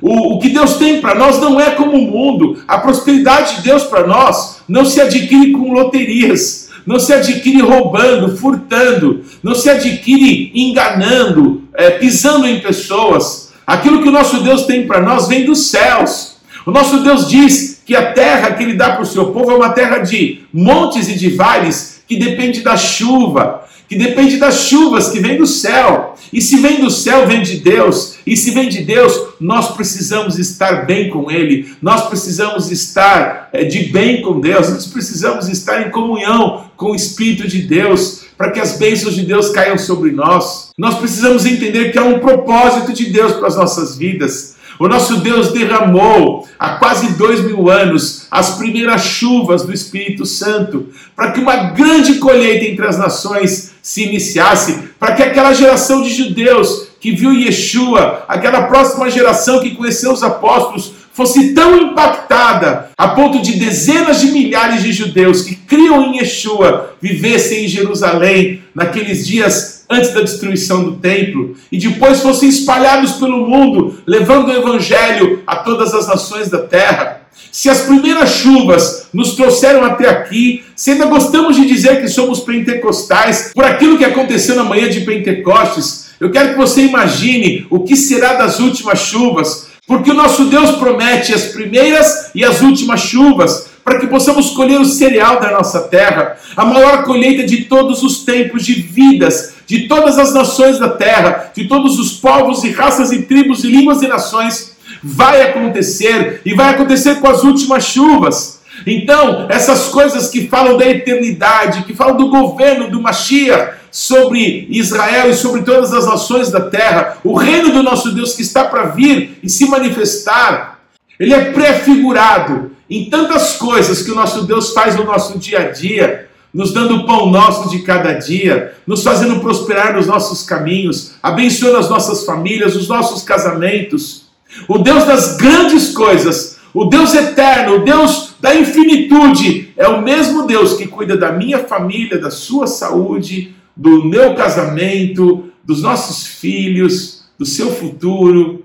O, 0.00 0.34
o 0.34 0.38
que 0.38 0.50
Deus 0.50 0.74
tem 0.74 1.00
para 1.00 1.14
nós 1.14 1.40
não 1.40 1.60
é 1.60 1.70
como 1.70 1.92
o 1.92 2.10
mundo. 2.10 2.62
A 2.66 2.78
prosperidade 2.78 3.56
de 3.56 3.62
Deus 3.62 3.84
para 3.84 4.06
nós 4.06 4.62
não 4.68 4.84
se 4.84 5.00
adquire 5.00 5.52
com 5.52 5.72
loterias, 5.72 6.63
não 6.86 6.98
se 6.98 7.12
adquire 7.12 7.60
roubando, 7.60 8.36
furtando, 8.36 9.24
não 9.42 9.54
se 9.54 9.70
adquire 9.70 10.52
enganando, 10.54 11.64
é, 11.74 11.90
pisando 11.90 12.46
em 12.46 12.60
pessoas. 12.60 13.52
Aquilo 13.66 14.02
que 14.02 14.08
o 14.08 14.12
nosso 14.12 14.42
Deus 14.42 14.64
tem 14.64 14.86
para 14.86 15.00
nós 15.00 15.28
vem 15.28 15.44
dos 15.44 15.70
céus. 15.70 16.36
O 16.66 16.70
nosso 16.70 17.00
Deus 17.00 17.28
diz 17.28 17.82
que 17.84 17.94
a 17.94 18.12
terra 18.12 18.52
que 18.52 18.62
Ele 18.62 18.74
dá 18.74 18.90
para 18.90 19.02
o 19.02 19.06
seu 19.06 19.26
povo 19.26 19.50
é 19.50 19.54
uma 19.54 19.70
terra 19.70 19.98
de 19.98 20.40
montes 20.52 21.08
e 21.08 21.18
de 21.18 21.30
vales 21.30 22.02
que 22.06 22.16
depende 22.16 22.60
da 22.60 22.76
chuva 22.76 23.64
que 23.88 23.96
depende 23.96 24.38
das 24.38 24.62
chuvas 24.62 25.10
que 25.10 25.20
vem 25.20 25.36
do 25.36 25.46
céu. 25.46 26.13
E 26.34 26.42
se 26.42 26.56
vem 26.56 26.80
do 26.80 26.90
céu, 26.90 27.28
vem 27.28 27.42
de 27.42 27.58
Deus. 27.58 28.16
E 28.26 28.36
se 28.36 28.50
vem 28.50 28.68
de 28.68 28.82
Deus, 28.82 29.28
nós 29.40 29.76
precisamos 29.76 30.36
estar 30.36 30.84
bem 30.84 31.08
com 31.08 31.30
Ele, 31.30 31.72
nós 31.80 32.08
precisamos 32.08 32.72
estar 32.72 33.50
é, 33.52 33.62
de 33.62 33.84
bem 33.84 34.20
com 34.20 34.40
Deus, 34.40 34.68
nós 34.68 34.86
precisamos 34.88 35.48
estar 35.48 35.86
em 35.86 35.92
comunhão 35.92 36.64
com 36.76 36.90
o 36.90 36.94
Espírito 36.96 37.46
de 37.46 37.62
Deus, 37.62 38.24
para 38.36 38.50
que 38.50 38.58
as 38.58 38.76
bênçãos 38.76 39.14
de 39.14 39.22
Deus 39.22 39.50
caiam 39.50 39.78
sobre 39.78 40.10
nós. 40.10 40.70
Nós 40.76 40.98
precisamos 40.98 41.46
entender 41.46 41.92
que 41.92 41.98
há 41.98 42.04
um 42.04 42.18
propósito 42.18 42.92
de 42.92 43.10
Deus 43.10 43.34
para 43.34 43.46
as 43.46 43.56
nossas 43.56 43.96
vidas. 43.96 44.56
O 44.78 44.88
nosso 44.88 45.18
Deus 45.18 45.52
derramou 45.52 46.48
há 46.58 46.70
quase 46.78 47.12
dois 47.12 47.44
mil 47.44 47.70
anos 47.70 48.26
as 48.28 48.56
primeiras 48.56 49.04
chuvas 49.04 49.62
do 49.62 49.72
Espírito 49.72 50.26
Santo 50.26 50.88
para 51.14 51.30
que 51.30 51.38
uma 51.38 51.70
grande 51.70 52.14
colheita 52.14 52.64
entre 52.64 52.84
as 52.84 52.98
nações 52.98 53.72
se 53.80 54.02
iniciasse, 54.02 54.83
para 55.04 55.16
que 55.16 55.22
aquela 55.22 55.52
geração 55.52 56.00
de 56.00 56.08
judeus 56.08 56.88
que 56.98 57.12
viu 57.12 57.30
Yeshua, 57.30 58.24
aquela 58.26 58.62
próxima 58.62 59.10
geração 59.10 59.60
que 59.60 59.74
conheceu 59.74 60.10
os 60.10 60.22
apóstolos, 60.22 60.94
fosse 61.12 61.52
tão 61.52 61.76
impactada 61.76 62.88
a 62.96 63.08
ponto 63.08 63.42
de 63.42 63.52
dezenas 63.52 64.22
de 64.22 64.28
milhares 64.28 64.82
de 64.82 64.94
judeus 64.94 65.42
que 65.42 65.56
criam 65.56 66.06
em 66.06 66.20
Yeshua 66.20 66.94
vivessem 67.02 67.66
em 67.66 67.68
Jerusalém 67.68 68.62
naqueles 68.74 69.26
dias 69.26 69.84
antes 69.90 70.14
da 70.14 70.22
destruição 70.22 70.82
do 70.82 70.92
templo, 70.92 71.54
e 71.70 71.76
depois 71.76 72.22
fossem 72.22 72.48
espalhados 72.48 73.12
pelo 73.12 73.46
mundo, 73.46 73.98
levando 74.06 74.48
o 74.48 74.52
evangelho 74.52 75.42
a 75.46 75.56
todas 75.56 75.92
as 75.92 76.08
nações 76.08 76.48
da 76.48 76.62
terra. 76.62 77.13
Se 77.50 77.70
as 77.70 77.82
primeiras 77.82 78.30
chuvas 78.30 79.06
nos 79.12 79.36
trouxeram 79.36 79.84
até 79.84 80.08
aqui, 80.08 80.64
se 80.74 80.92
ainda 80.92 81.06
gostamos 81.06 81.56
de 81.56 81.66
dizer 81.66 82.00
que 82.00 82.08
somos 82.08 82.40
pentecostais 82.40 83.52
por 83.54 83.64
aquilo 83.64 83.96
que 83.98 84.04
aconteceu 84.04 84.56
na 84.56 84.64
manhã 84.64 84.88
de 84.88 85.00
Pentecostes, 85.00 86.04
eu 86.20 86.30
quero 86.30 86.50
que 86.50 86.56
você 86.56 86.82
imagine 86.82 87.66
o 87.70 87.80
que 87.80 87.96
será 87.96 88.34
das 88.34 88.58
últimas 88.58 89.00
chuvas, 89.00 89.68
porque 89.86 90.10
o 90.10 90.14
nosso 90.14 90.46
Deus 90.46 90.72
promete 90.72 91.34
as 91.34 91.44
primeiras 91.46 92.30
e 92.34 92.44
as 92.44 92.62
últimas 92.62 93.00
chuvas, 93.00 93.66
para 93.84 93.98
que 94.00 94.06
possamos 94.06 94.50
colher 94.50 94.80
o 94.80 94.84
cereal 94.84 95.38
da 95.38 95.50
nossa 95.50 95.82
terra, 95.82 96.38
a 96.56 96.64
maior 96.64 97.04
colheita 97.04 97.44
de 97.44 97.64
todos 97.64 98.02
os 98.02 98.24
tempos 98.24 98.64
de 98.64 98.74
vidas, 98.74 99.54
de 99.66 99.86
todas 99.86 100.18
as 100.18 100.32
nações 100.32 100.78
da 100.78 100.88
terra, 100.88 101.52
de 101.54 101.68
todos 101.68 101.98
os 101.98 102.12
povos 102.12 102.64
e 102.64 102.70
raças 102.70 103.12
e 103.12 103.22
tribos 103.22 103.62
e 103.62 103.68
línguas 103.68 104.02
e 104.02 104.08
nações, 104.08 104.73
vai 105.04 105.42
acontecer 105.42 106.40
e 106.44 106.54
vai 106.54 106.74
acontecer 106.74 107.16
com 107.16 107.28
as 107.28 107.44
últimas 107.44 107.84
chuvas. 107.84 108.60
Então, 108.86 109.46
essas 109.50 109.88
coisas 109.88 110.28
que 110.28 110.48
falam 110.48 110.76
da 110.76 110.88
eternidade, 110.88 111.84
que 111.84 111.94
falam 111.94 112.16
do 112.16 112.28
governo 112.28 112.90
do 112.90 113.00
Mashiach 113.00 113.74
sobre 113.90 114.66
Israel 114.70 115.30
e 115.30 115.34
sobre 115.34 115.62
todas 115.62 115.92
as 115.92 116.06
nações 116.06 116.50
da 116.50 116.60
terra, 116.62 117.18
o 117.22 117.34
reino 117.34 117.70
do 117.70 117.82
nosso 117.82 118.12
Deus 118.12 118.34
que 118.34 118.42
está 118.42 118.64
para 118.64 118.86
vir 118.86 119.38
e 119.42 119.48
se 119.48 119.68
manifestar, 119.68 120.80
ele 121.20 121.32
é 121.32 121.52
prefigurado 121.52 122.72
em 122.90 123.08
tantas 123.08 123.56
coisas 123.56 124.02
que 124.02 124.10
o 124.10 124.14
nosso 124.14 124.42
Deus 124.42 124.72
faz 124.72 124.96
no 124.96 125.04
nosso 125.04 125.38
dia 125.38 125.60
a 125.60 125.70
dia, 125.70 126.28
nos 126.52 126.72
dando 126.72 126.96
o 126.96 127.06
pão 127.06 127.30
nosso 127.30 127.68
de 127.68 127.80
cada 127.80 128.12
dia, 128.12 128.74
nos 128.86 129.02
fazendo 129.02 129.40
prosperar 129.40 129.94
nos 129.94 130.06
nossos 130.06 130.42
caminhos, 130.42 131.12
abençoando 131.22 131.76
as 131.76 131.88
nossas 131.88 132.24
famílias, 132.24 132.76
os 132.76 132.88
nossos 132.88 133.22
casamentos. 133.22 134.23
O 134.68 134.78
Deus 134.78 135.04
das 135.04 135.36
grandes 135.36 135.92
coisas, 135.92 136.58
o 136.72 136.86
Deus 136.86 137.14
eterno, 137.14 137.76
o 137.76 137.84
Deus 137.84 138.34
da 138.40 138.54
infinitude. 138.54 139.72
É 139.76 139.88
o 139.88 140.02
mesmo 140.02 140.46
Deus 140.46 140.74
que 140.74 140.86
cuida 140.86 141.16
da 141.16 141.32
minha 141.32 141.60
família, 141.60 142.18
da 142.18 142.30
sua 142.30 142.66
saúde, 142.66 143.54
do 143.76 144.04
meu 144.04 144.34
casamento, 144.34 145.50
dos 145.64 145.82
nossos 145.82 146.26
filhos, 146.26 147.24
do 147.38 147.46
seu 147.46 147.70
futuro, 147.72 148.64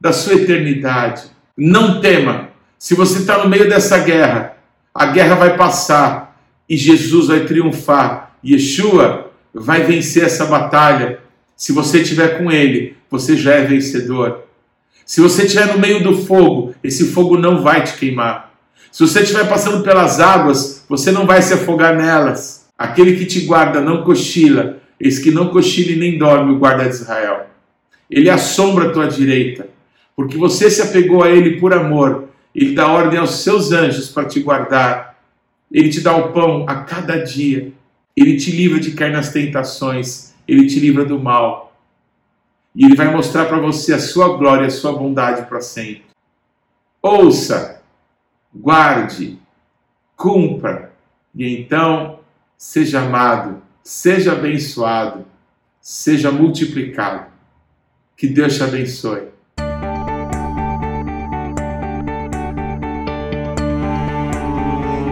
da 0.00 0.12
sua 0.12 0.34
eternidade. 0.34 1.24
Não 1.56 2.00
tema. 2.00 2.50
Se 2.78 2.94
você 2.94 3.20
está 3.20 3.42
no 3.42 3.48
meio 3.48 3.68
dessa 3.68 3.98
guerra, 3.98 4.56
a 4.94 5.06
guerra 5.06 5.34
vai 5.34 5.56
passar 5.56 6.40
e 6.68 6.76
Jesus 6.76 7.28
vai 7.28 7.40
triunfar. 7.40 8.36
Yeshua 8.44 9.30
vai 9.52 9.82
vencer 9.82 10.24
essa 10.24 10.46
batalha. 10.46 11.20
Se 11.56 11.72
você 11.72 12.02
estiver 12.02 12.38
com 12.38 12.50
ele, 12.50 12.96
você 13.10 13.36
já 13.36 13.54
é 13.54 13.64
vencedor. 13.64 14.45
Se 15.06 15.20
você 15.20 15.44
estiver 15.44 15.72
no 15.72 15.78
meio 15.78 16.02
do 16.02 16.26
fogo, 16.26 16.74
esse 16.82 17.12
fogo 17.12 17.38
não 17.38 17.62
vai 17.62 17.84
te 17.84 17.96
queimar. 17.96 18.52
Se 18.90 19.06
você 19.06 19.20
estiver 19.20 19.48
passando 19.48 19.84
pelas 19.84 20.18
águas, 20.18 20.84
você 20.88 21.12
não 21.12 21.24
vai 21.24 21.40
se 21.40 21.54
afogar 21.54 21.94
nelas. 21.94 22.66
Aquele 22.76 23.16
que 23.16 23.24
te 23.24 23.42
guarda 23.42 23.80
não 23.80 24.02
cochila, 24.02 24.78
eis 24.98 25.20
que 25.20 25.30
não 25.30 25.46
cochila 25.46 25.92
e 25.92 25.96
nem 25.96 26.18
dorme 26.18 26.52
o 26.52 26.58
guarda 26.58 26.88
de 26.88 26.90
Israel. 26.90 27.46
Ele 28.10 28.28
assombra 28.28 28.88
a 28.88 28.92
tua 28.92 29.06
direita, 29.06 29.68
porque 30.16 30.36
você 30.36 30.68
se 30.68 30.82
apegou 30.82 31.22
a 31.22 31.30
ele 31.30 31.60
por 31.60 31.72
amor. 31.72 32.28
Ele 32.52 32.74
dá 32.74 32.88
ordem 32.88 33.20
aos 33.20 33.44
seus 33.44 33.70
anjos 33.70 34.08
para 34.08 34.24
te 34.26 34.40
guardar. 34.40 35.20
Ele 35.70 35.88
te 35.88 36.00
dá 36.00 36.16
o 36.16 36.32
pão 36.32 36.64
a 36.68 36.76
cada 36.80 37.22
dia. 37.22 37.70
Ele 38.16 38.36
te 38.36 38.50
livra 38.50 38.80
de 38.80 38.90
cair 38.90 39.12
nas 39.12 39.32
tentações. 39.32 40.34
Ele 40.48 40.66
te 40.66 40.80
livra 40.80 41.04
do 41.04 41.16
mal. 41.16 41.65
E 42.76 42.84
ele 42.84 42.94
vai 42.94 43.10
mostrar 43.10 43.46
para 43.46 43.58
você 43.58 43.94
a 43.94 43.98
sua 43.98 44.36
glória, 44.36 44.66
a 44.66 44.70
sua 44.70 44.92
bondade 44.92 45.46
para 45.46 45.62
sempre. 45.62 46.04
Ouça, 47.00 47.80
guarde, 48.54 49.38
cumpra, 50.14 50.92
e 51.34 51.56
então 51.56 52.20
seja 52.54 53.00
amado, 53.00 53.62
seja 53.82 54.32
abençoado, 54.32 55.24
seja 55.80 56.30
multiplicado. 56.30 57.28
Que 58.14 58.26
Deus 58.26 58.56
te 58.56 58.62
abençoe. 58.62 59.28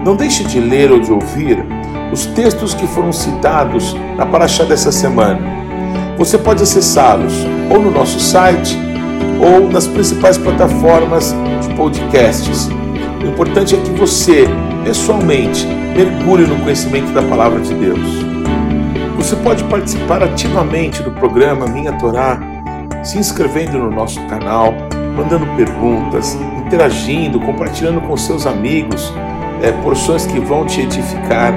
Não 0.05 0.17
deixe 0.17 0.45
de 0.45 0.61
ler 0.61 0.93
ou 0.93 1.01
de 1.01 1.11
ouvir 1.11 1.65
os 2.13 2.27
textos 2.27 2.75
que 2.75 2.87
foram 2.87 3.11
citados 3.11 3.95
na 4.19 4.27
Paraxá 4.27 4.65
dessa 4.65 4.93
semana. 4.93 5.41
Você 6.19 6.37
pode 6.37 6.63
acessá-los 6.63 7.54
ou 7.71 7.81
no 7.81 7.91
nosso 7.91 8.19
site 8.21 8.79
ou 9.41 9.69
nas 9.71 9.87
principais 9.87 10.39
plataformas 10.39 11.35
de 11.63 11.75
podcasts. 11.75 12.69
O 13.23 13.27
importante 13.27 13.75
é 13.75 13.79
que 13.79 13.91
você, 13.91 14.47
pessoalmente, 14.85 15.67
mergulhe 15.67 16.47
no 16.47 16.57
conhecimento 16.57 17.13
da 17.13 17.23
palavra 17.23 17.61
de 17.61 17.75
Deus. 17.75 18.25
Você 19.17 19.37
pode 19.37 19.65
participar 19.65 20.23
ativamente 20.23 21.03
do 21.03 21.11
programa 21.11 21.67
Minha 21.67 21.93
Torá, 21.93 22.39
se 23.03 23.19
inscrevendo 23.19 23.79
no 23.79 23.91
nosso 23.91 24.21
canal, 24.27 24.75
mandando 25.17 25.47
perguntas, 25.57 26.37
interagindo, 26.67 27.41
compartilhando 27.41 28.01
com 28.01 28.17
seus 28.17 28.47
amigos 28.47 29.13
é, 29.63 29.73
porções 29.73 30.27
que 30.27 30.39
vão 30.41 30.67
te 30.67 30.81
edificar. 30.83 31.53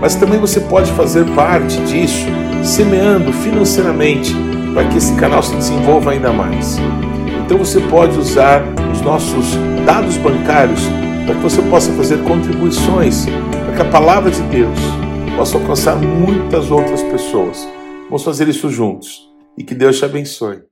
Mas 0.00 0.14
também 0.14 0.38
você 0.38 0.60
pode 0.60 0.90
fazer 0.92 1.24
parte 1.34 1.80
disso, 1.82 2.26
semeando 2.62 3.32
financeiramente 3.32 4.34
para 4.72 4.88
que 4.88 4.98
esse 4.98 5.14
canal 5.16 5.42
se 5.42 5.54
desenvolva 5.54 6.12
ainda 6.12 6.32
mais. 6.32 6.78
Então 7.44 7.58
você 7.58 7.80
pode 7.80 8.18
usar 8.18 8.62
os 8.92 9.00
nossos 9.00 9.56
dados 9.84 10.16
bancários 10.16 10.82
para 11.26 11.34
que 11.34 11.40
você 11.42 11.62
possa 11.62 11.92
fazer 11.92 12.22
contribuições 12.24 13.26
para 13.26 13.76
que 13.76 13.82
a 13.82 13.90
palavra 13.90 14.30
de 14.30 14.42
Deus 14.42 14.78
possa 15.36 15.58
alcançar 15.58 15.96
muitas 15.96 16.70
outras 16.70 17.02
pessoas. 17.02 17.66
Vamos 18.04 18.22
fazer 18.22 18.48
isso 18.48 18.70
juntos 18.70 19.28
e 19.56 19.64
que 19.64 19.74
Deus 19.74 19.98
te 19.98 20.04
abençoe. 20.04 20.69